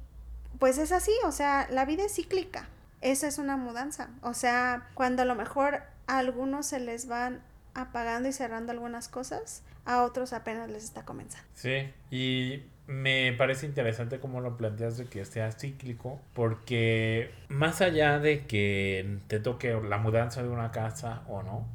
pues 0.59 0.77
es 0.77 0.91
así, 0.91 1.13
o 1.25 1.31
sea, 1.31 1.69
la 1.71 1.85
vida 1.85 2.03
es 2.05 2.17
cíclica. 2.17 2.67
Esa 3.01 3.29
es 3.29 3.39
una 3.39 3.57
mudanza. 3.57 4.09
O 4.23 4.35
sea, 4.35 4.89
cuando 4.95 5.23
a 5.23 5.25
lo 5.25 5.37
mejor 5.37 5.83
a 6.09 6.19
algunos 6.19 6.67
se 6.67 6.81
les 6.81 7.07
van 7.07 7.45
apagando 7.75 8.29
y 8.29 8.33
cerrando 8.33 8.73
algunas 8.73 9.07
cosas, 9.07 9.63
a 9.85 10.03
otros 10.03 10.33
apenas 10.33 10.69
les 10.69 10.83
está 10.83 11.05
comenzando. 11.05 11.47
Sí, 11.55 11.93
y 12.11 12.65
me 12.87 13.33
parece 13.33 13.67
interesante 13.67 14.21
cómo 14.21 14.41
lo 14.41 14.57
planteas 14.57 14.99
de 14.99 15.07
que 15.07 15.25
sea 15.25 15.53
cíclico, 15.53 16.21
porque 16.35 17.31
más 17.49 17.81
allá 17.81 18.19
de 18.19 18.47
que 18.47 19.19
te 19.27 19.41
toque 19.41 19.73
la 19.89 19.99
mudanza 19.99 20.43
de 20.43 20.51
una 20.51 20.71
casa 20.71 21.23
o 21.29 21.43
no, 21.43 21.67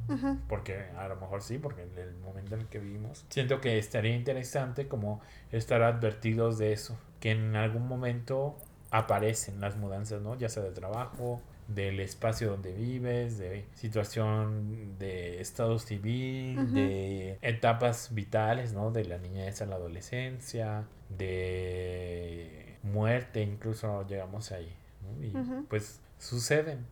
porque 0.48 0.86
a 0.96 1.08
lo 1.08 1.16
mejor 1.16 1.42
sí, 1.42 1.58
porque 1.58 1.82
en 1.82 1.98
el 1.98 2.14
momento 2.16 2.54
en 2.54 2.62
el 2.62 2.66
que 2.68 2.78
vivimos, 2.78 3.24
siento 3.28 3.60
que 3.60 3.78
estaría 3.78 4.14
interesante 4.14 4.86
como 4.86 5.20
estar 5.50 5.82
advertidos 5.82 6.58
de 6.58 6.72
eso, 6.72 6.96
que 7.18 7.32
en 7.32 7.56
algún 7.56 7.88
momento 7.88 8.56
aparecen 8.90 9.60
las 9.60 9.76
mudanzas, 9.76 10.22
¿no? 10.22 10.36
Ya 10.36 10.48
sea 10.48 10.62
de 10.62 10.70
trabajo, 10.70 11.42
del 11.74 12.00
espacio 12.00 12.50
donde 12.50 12.72
vives, 12.72 13.38
de 13.38 13.64
situación 13.74 14.98
de 14.98 15.40
estado 15.40 15.78
civil, 15.78 16.74
de 16.74 17.38
etapas 17.42 18.14
vitales, 18.14 18.72
¿no? 18.72 18.90
De 18.90 19.04
la 19.04 19.18
niñez 19.18 19.62
a 19.62 19.66
la 19.66 19.76
adolescencia, 19.76 20.84
de 21.08 22.76
muerte, 22.82 23.42
incluso 23.42 24.06
llegamos 24.06 24.52
ahí. 24.52 24.72
Y 25.20 25.32
pues 25.68 26.00
suceden, 26.18 26.86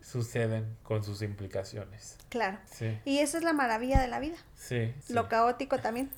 suceden 0.00 0.76
con 0.82 1.04
sus 1.04 1.22
implicaciones. 1.22 2.16
Claro. 2.28 2.58
Sí. 2.64 2.98
Y 3.04 3.18
eso 3.18 3.36
es 3.36 3.44
la 3.44 3.52
maravilla 3.52 4.00
de 4.00 4.08
la 4.08 4.18
vida. 4.18 4.36
Sí. 4.54 4.92
Lo 5.10 5.28
caótico 5.28 5.78
también, 5.82 6.10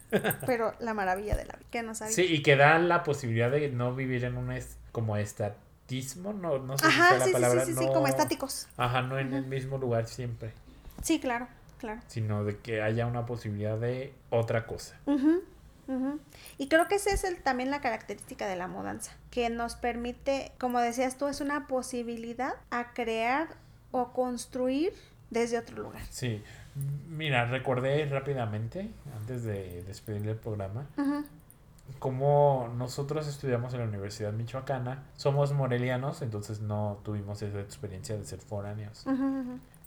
pero 0.46 0.74
la 0.78 0.94
maravilla 0.94 1.36
de 1.36 1.44
la 1.44 1.54
vida, 1.54 1.66
que 1.70 1.82
no 1.82 1.94
Sí, 1.94 2.22
y 2.22 2.42
que 2.42 2.56
da 2.56 2.78
la 2.78 3.02
posibilidad 3.02 3.50
de 3.50 3.70
no 3.70 3.94
vivir 3.94 4.24
en 4.24 4.36
un 4.36 4.52
es, 4.52 4.76
como 4.92 5.16
no, 6.16 6.58
no 6.58 6.78
sé 6.78 6.86
si 6.86 6.92
sea 6.92 7.18
la 7.18 7.26
palabra. 7.26 7.64
Sí, 7.64 7.72
sí, 7.72 7.78
sí, 7.78 7.86
como 7.86 8.06
estáticos. 8.06 8.68
Ajá, 8.76 9.02
no 9.02 9.18
en 9.18 9.32
el 9.34 9.46
mismo 9.46 9.78
lugar 9.78 10.06
siempre. 10.06 10.52
Sí, 11.02 11.20
claro, 11.20 11.48
claro. 11.78 12.00
Sino 12.08 12.44
de 12.44 12.58
que 12.58 12.82
haya 12.82 13.06
una 13.06 13.26
posibilidad 13.26 13.78
de 13.78 14.14
otra 14.30 14.66
cosa. 14.66 14.96
Y 16.56 16.68
creo 16.68 16.88
que 16.88 16.94
esa 16.94 17.10
es 17.10 17.24
el, 17.24 17.42
también 17.42 17.70
la 17.70 17.80
característica 17.80 18.46
de 18.46 18.56
la 18.56 18.68
mudanza, 18.68 19.12
que 19.30 19.50
nos 19.50 19.76
permite, 19.76 20.52
como 20.58 20.80
decías 20.80 21.18
tú, 21.18 21.28
es 21.28 21.40
una 21.40 21.66
posibilidad 21.66 22.54
a 22.70 22.92
crear 22.92 23.48
o 23.90 24.12
construir 24.12 24.94
desde 25.30 25.58
otro 25.58 25.82
lugar. 25.82 26.02
Sí, 26.10 26.42
mira, 27.08 27.44
recordé 27.44 28.06
rápidamente, 28.06 28.90
antes 29.16 29.44
de 29.44 29.82
despedir 29.82 30.26
el 30.26 30.36
programa, 30.36 30.86
como 31.98 32.72
nosotros 32.76 33.26
estudiamos 33.28 33.72
en 33.74 33.80
la 33.80 33.86
Universidad 33.86 34.32
Michoacana, 34.32 35.04
somos 35.16 35.52
morelianos, 35.52 36.22
entonces 36.22 36.60
no 36.60 37.00
tuvimos 37.04 37.42
esa 37.42 37.60
experiencia 37.60 38.16
de 38.16 38.24
ser 38.24 38.40
foráneos. 38.40 39.06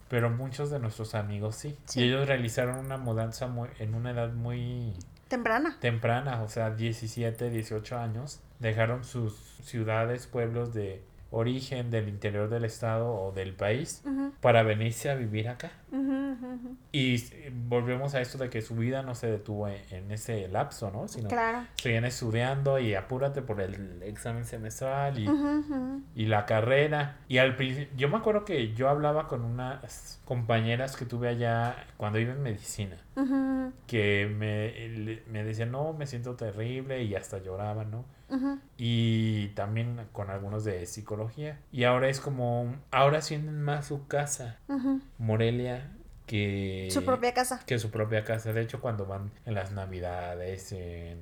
Pero 0.09 0.29
muchos 0.29 0.69
de 0.69 0.79
nuestros 0.79 1.15
amigos 1.15 1.55
sí. 1.55 1.77
Y 1.95 2.03
ellos 2.03 2.27
realizaron 2.27 2.77
una 2.77 2.97
mudanza 2.97 3.47
muy, 3.47 3.69
en 3.79 3.93
una 3.93 4.11
edad 4.11 4.31
muy 4.31 4.93
Temprana. 5.27 5.77
Temprana, 5.81 6.41
o 6.41 6.47
sea, 6.47 6.71
17, 6.71 7.49
18 7.49 7.97
años. 7.97 8.39
Dejaron 8.59 9.03
sus 9.03 9.33
ciudades, 9.63 10.27
pueblos 10.27 10.73
de 10.73 11.03
origen 11.29 11.91
del 11.91 12.07
interior 12.07 12.49
del 12.49 12.63
estado 12.63 13.13
o 13.13 13.31
del 13.33 13.53
país 13.53 14.01
para 14.39 14.63
venirse 14.63 15.09
a 15.09 15.15
vivir 15.15 15.49
acá. 15.49 15.71
Y 16.91 17.23
volvemos 17.67 18.13
a 18.15 18.21
esto 18.21 18.37
de 18.37 18.49
que 18.49 18.61
su 18.61 18.75
vida 18.75 19.03
no 19.03 19.15
se 19.15 19.27
detuvo 19.27 19.67
en, 19.67 20.11
ese 20.11 20.47
lapso, 20.47 20.91
¿no? 20.91 21.07
Sino 21.07 21.29
claro. 21.29 21.65
seguían 21.75 22.05
estudiando 22.05 22.79
y 22.79 22.95
apúrate 22.95 23.41
por 23.41 23.61
el 23.61 24.01
examen 24.03 24.45
semestral 24.45 25.19
y, 25.19 25.29
y 26.15 26.25
la 26.25 26.45
carrera. 26.45 27.17
Y 27.27 27.37
al 27.37 27.55
principio, 27.55 27.95
yo 27.97 28.09
me 28.09 28.17
acuerdo 28.17 28.45
que 28.45 28.73
yo 28.73 28.89
hablaba 28.89 29.27
con 29.27 29.43
unas 29.43 30.21
compañeras 30.25 30.97
que 30.97 31.05
tuve 31.05 31.29
allá 31.29 31.87
cuando 31.95 32.19
iba 32.19 32.33
en 32.33 32.43
medicina, 32.43 32.97
que 33.87 34.27
me, 34.27 35.21
me 35.31 35.43
decían, 35.43 35.71
no, 35.71 35.93
me 35.93 36.05
siento 36.05 36.35
terrible 36.35 37.03
y 37.03 37.15
hasta 37.15 37.37
lloraban, 37.39 37.91
¿no? 37.91 38.05
Y 38.77 39.47
también 39.49 40.01
con 40.11 40.29
algunos 40.29 40.65
de 40.65 40.85
psicología. 40.85 41.59
Y 41.71 41.85
ahora 41.85 42.09
es 42.09 42.19
como, 42.19 42.75
ahora 42.91 43.21
sienten 43.21 43.61
más 43.61 43.87
su 43.87 44.07
casa, 44.07 44.59
Morelia, 45.17 45.86
que... 46.27 46.89
Su 46.91 47.03
propia 47.03 47.33
casa. 47.33 47.61
Que 47.65 47.79
su 47.79 47.89
propia 47.89 48.23
casa. 48.23 48.53
De 48.53 48.61
hecho, 48.61 48.79
cuando 48.79 49.07
van 49.07 49.31
en 49.45 49.55
las 49.55 49.71
navidades, 49.71 50.71
en, 50.71 51.17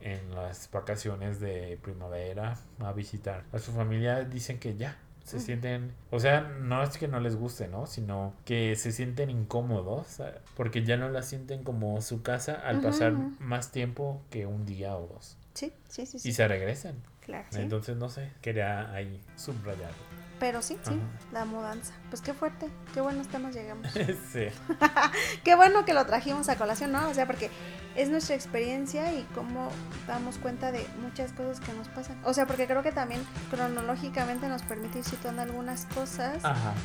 en 0.00 0.34
las 0.34 0.70
vacaciones 0.70 1.40
de 1.40 1.78
primavera 1.82 2.56
a 2.78 2.92
visitar 2.92 3.44
a 3.52 3.58
su 3.58 3.72
familia, 3.72 4.24
dicen 4.24 4.58
que 4.58 4.76
ya, 4.76 4.96
se 5.24 5.38
sienten, 5.38 5.92
o 6.10 6.18
sea, 6.18 6.40
no 6.40 6.82
es 6.82 6.98
que 6.98 7.06
no 7.06 7.20
les 7.20 7.36
guste, 7.36 7.68
¿no? 7.68 7.86
Sino 7.86 8.34
que 8.44 8.74
se 8.74 8.90
sienten 8.90 9.30
incómodos 9.30 10.20
porque 10.56 10.84
ya 10.84 10.96
no 10.96 11.08
la 11.08 11.22
sienten 11.22 11.62
como 11.62 12.00
su 12.00 12.22
casa 12.22 12.54
al 12.54 12.80
pasar 12.80 13.12
más 13.38 13.70
tiempo 13.70 14.22
que 14.30 14.46
un 14.46 14.66
día 14.66 14.96
o 14.96 15.06
dos. 15.06 15.36
Sí, 15.54 15.72
sí, 15.88 16.06
sí. 16.06 16.28
Y 16.28 16.32
se 16.32 16.48
regresan. 16.48 16.96
Claro. 17.20 17.46
Entonces, 17.52 17.96
no 17.96 18.08
sé, 18.08 18.30
quería 18.40 18.92
ahí 18.92 19.22
subrayar. 19.36 19.92
Pero 20.40 20.62
sí, 20.62 20.78
sí, 20.82 20.98
la 21.32 21.44
mudanza. 21.44 21.92
Pues 22.08 22.22
qué 22.22 22.32
fuerte, 22.32 22.68
qué 22.94 23.02
buenos 23.02 23.28
temas 23.28 23.54
llegamos. 23.54 23.86
sí. 24.32 24.46
qué 25.44 25.54
bueno 25.54 25.84
que 25.84 25.92
lo 25.92 26.04
trajimos 26.06 26.48
a 26.48 26.56
colación, 26.56 26.92
¿no? 26.92 27.08
O 27.08 27.14
sea, 27.14 27.26
porque 27.26 27.50
es 27.94 28.08
nuestra 28.08 28.34
experiencia 28.34 29.12
y 29.12 29.24
cómo 29.34 29.68
damos 30.06 30.38
cuenta 30.38 30.72
de 30.72 30.86
muchas 31.02 31.32
cosas 31.32 31.60
que 31.60 31.72
nos 31.74 31.88
pasan. 31.88 32.18
O 32.24 32.32
sea, 32.32 32.46
porque 32.46 32.66
creo 32.66 32.82
que 32.82 32.90
también 32.90 33.22
cronológicamente 33.50 34.48
nos 34.48 34.62
permite 34.62 35.00
ir 35.00 35.04
situando 35.04 35.42
algunas 35.42 35.84
cosas 35.86 36.38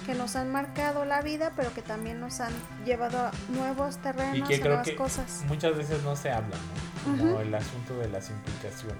que 0.06 0.16
nos 0.16 0.36
han 0.36 0.52
marcado 0.52 1.06
la 1.06 1.22
vida, 1.22 1.54
pero 1.56 1.74
que 1.74 1.82
también 1.82 2.20
nos 2.20 2.42
han 2.42 2.52
llevado 2.86 3.18
a 3.20 3.32
nuevos 3.50 3.98
terrenos, 4.00 4.38
y 4.38 4.44
que 4.44 4.60
creo 4.60 4.82
que 4.84 4.96
cosas. 4.96 5.44
Muchas 5.48 5.78
veces 5.78 6.04
no 6.04 6.18
se 6.18 6.30
habla, 6.30 6.58
¿no? 6.58 7.18
Como 7.18 7.40
el 7.40 7.56
asunto 7.56 7.98
de 8.00 8.10
las 8.10 8.30
implicaciones. 8.30 8.98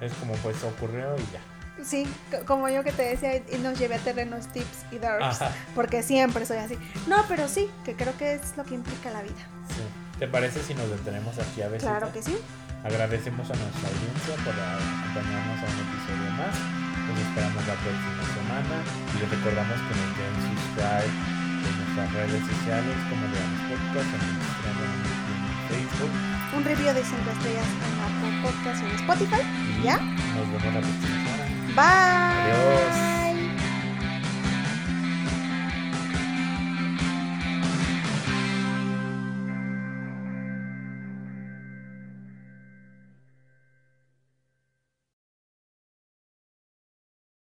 Es 0.00 0.12
como 0.14 0.34
pues 0.34 0.62
ocurrió 0.64 1.16
y 1.16 1.32
ya. 1.32 1.40
Sí, 1.84 2.06
como 2.46 2.68
yo 2.68 2.84
que 2.84 2.92
te 2.92 3.02
decía, 3.02 3.36
y 3.36 3.58
nos 3.58 3.78
llevé 3.78 3.96
a 3.96 3.98
terrenos 3.98 4.46
tips 4.48 4.86
y 4.92 4.98
darks, 4.98 5.38
porque 5.74 6.02
siempre 6.02 6.46
soy 6.46 6.58
así. 6.58 6.78
No, 7.06 7.24
pero 7.28 7.48
sí, 7.48 7.70
que 7.84 7.94
creo 7.94 8.16
que 8.16 8.34
es 8.34 8.56
lo 8.56 8.64
que 8.64 8.74
implica 8.74 9.10
la 9.10 9.22
vida. 9.22 9.42
Sí. 9.68 9.82
¿Te 10.18 10.28
parece 10.28 10.62
si 10.62 10.74
nos 10.74 10.88
detenemos 10.88 11.38
aquí 11.38 11.62
a 11.62 11.68
veces? 11.68 11.82
Claro 11.82 12.12
que 12.12 12.22
sí. 12.22 12.36
Agradecemos 12.84 13.46
a 13.50 13.54
nuestra 13.54 13.88
audiencia 13.90 14.34
por 14.42 14.54
acompañarnos 14.54 15.58
a 15.58 15.66
un 15.66 15.78
episodio 15.82 16.30
más. 16.38 16.54
Nos 17.06 17.18
esperamos 17.18 17.62
la 17.66 17.74
próxima 17.74 18.22
semana 18.30 18.76
y 18.86 19.18
les 19.18 19.30
recordamos 19.30 19.78
que 19.82 19.92
nos 19.98 20.10
den 20.18 20.34
subscribe 20.46 21.10
en 21.62 21.74
nuestras 21.78 22.08
redes 22.14 22.42
sociales 22.42 22.96
como 23.10 23.22
Leones 23.30 23.62
Podcast, 23.70 24.10
en 24.14 24.22
Instagram, 24.30 24.78
en 24.82 25.42
Facebook. 25.70 26.14
Un 26.54 26.62
review 26.64 26.94
de 26.94 27.02
5 27.02 27.18
estrellas 27.22 27.66
en 27.66 27.92
Apple 28.02 28.34
Podcast 28.42 28.82
y 28.82 28.86
en 28.86 28.94
Spotify. 28.98 29.42
Y 29.42 29.82
¿Ya? 29.82 29.96
Nos 29.98 30.46
vemos 30.50 30.74
la 30.74 30.80
próxima 30.82 31.18
semana. 31.18 31.41
Bye. 31.74 32.52
Adiós. 32.52 33.21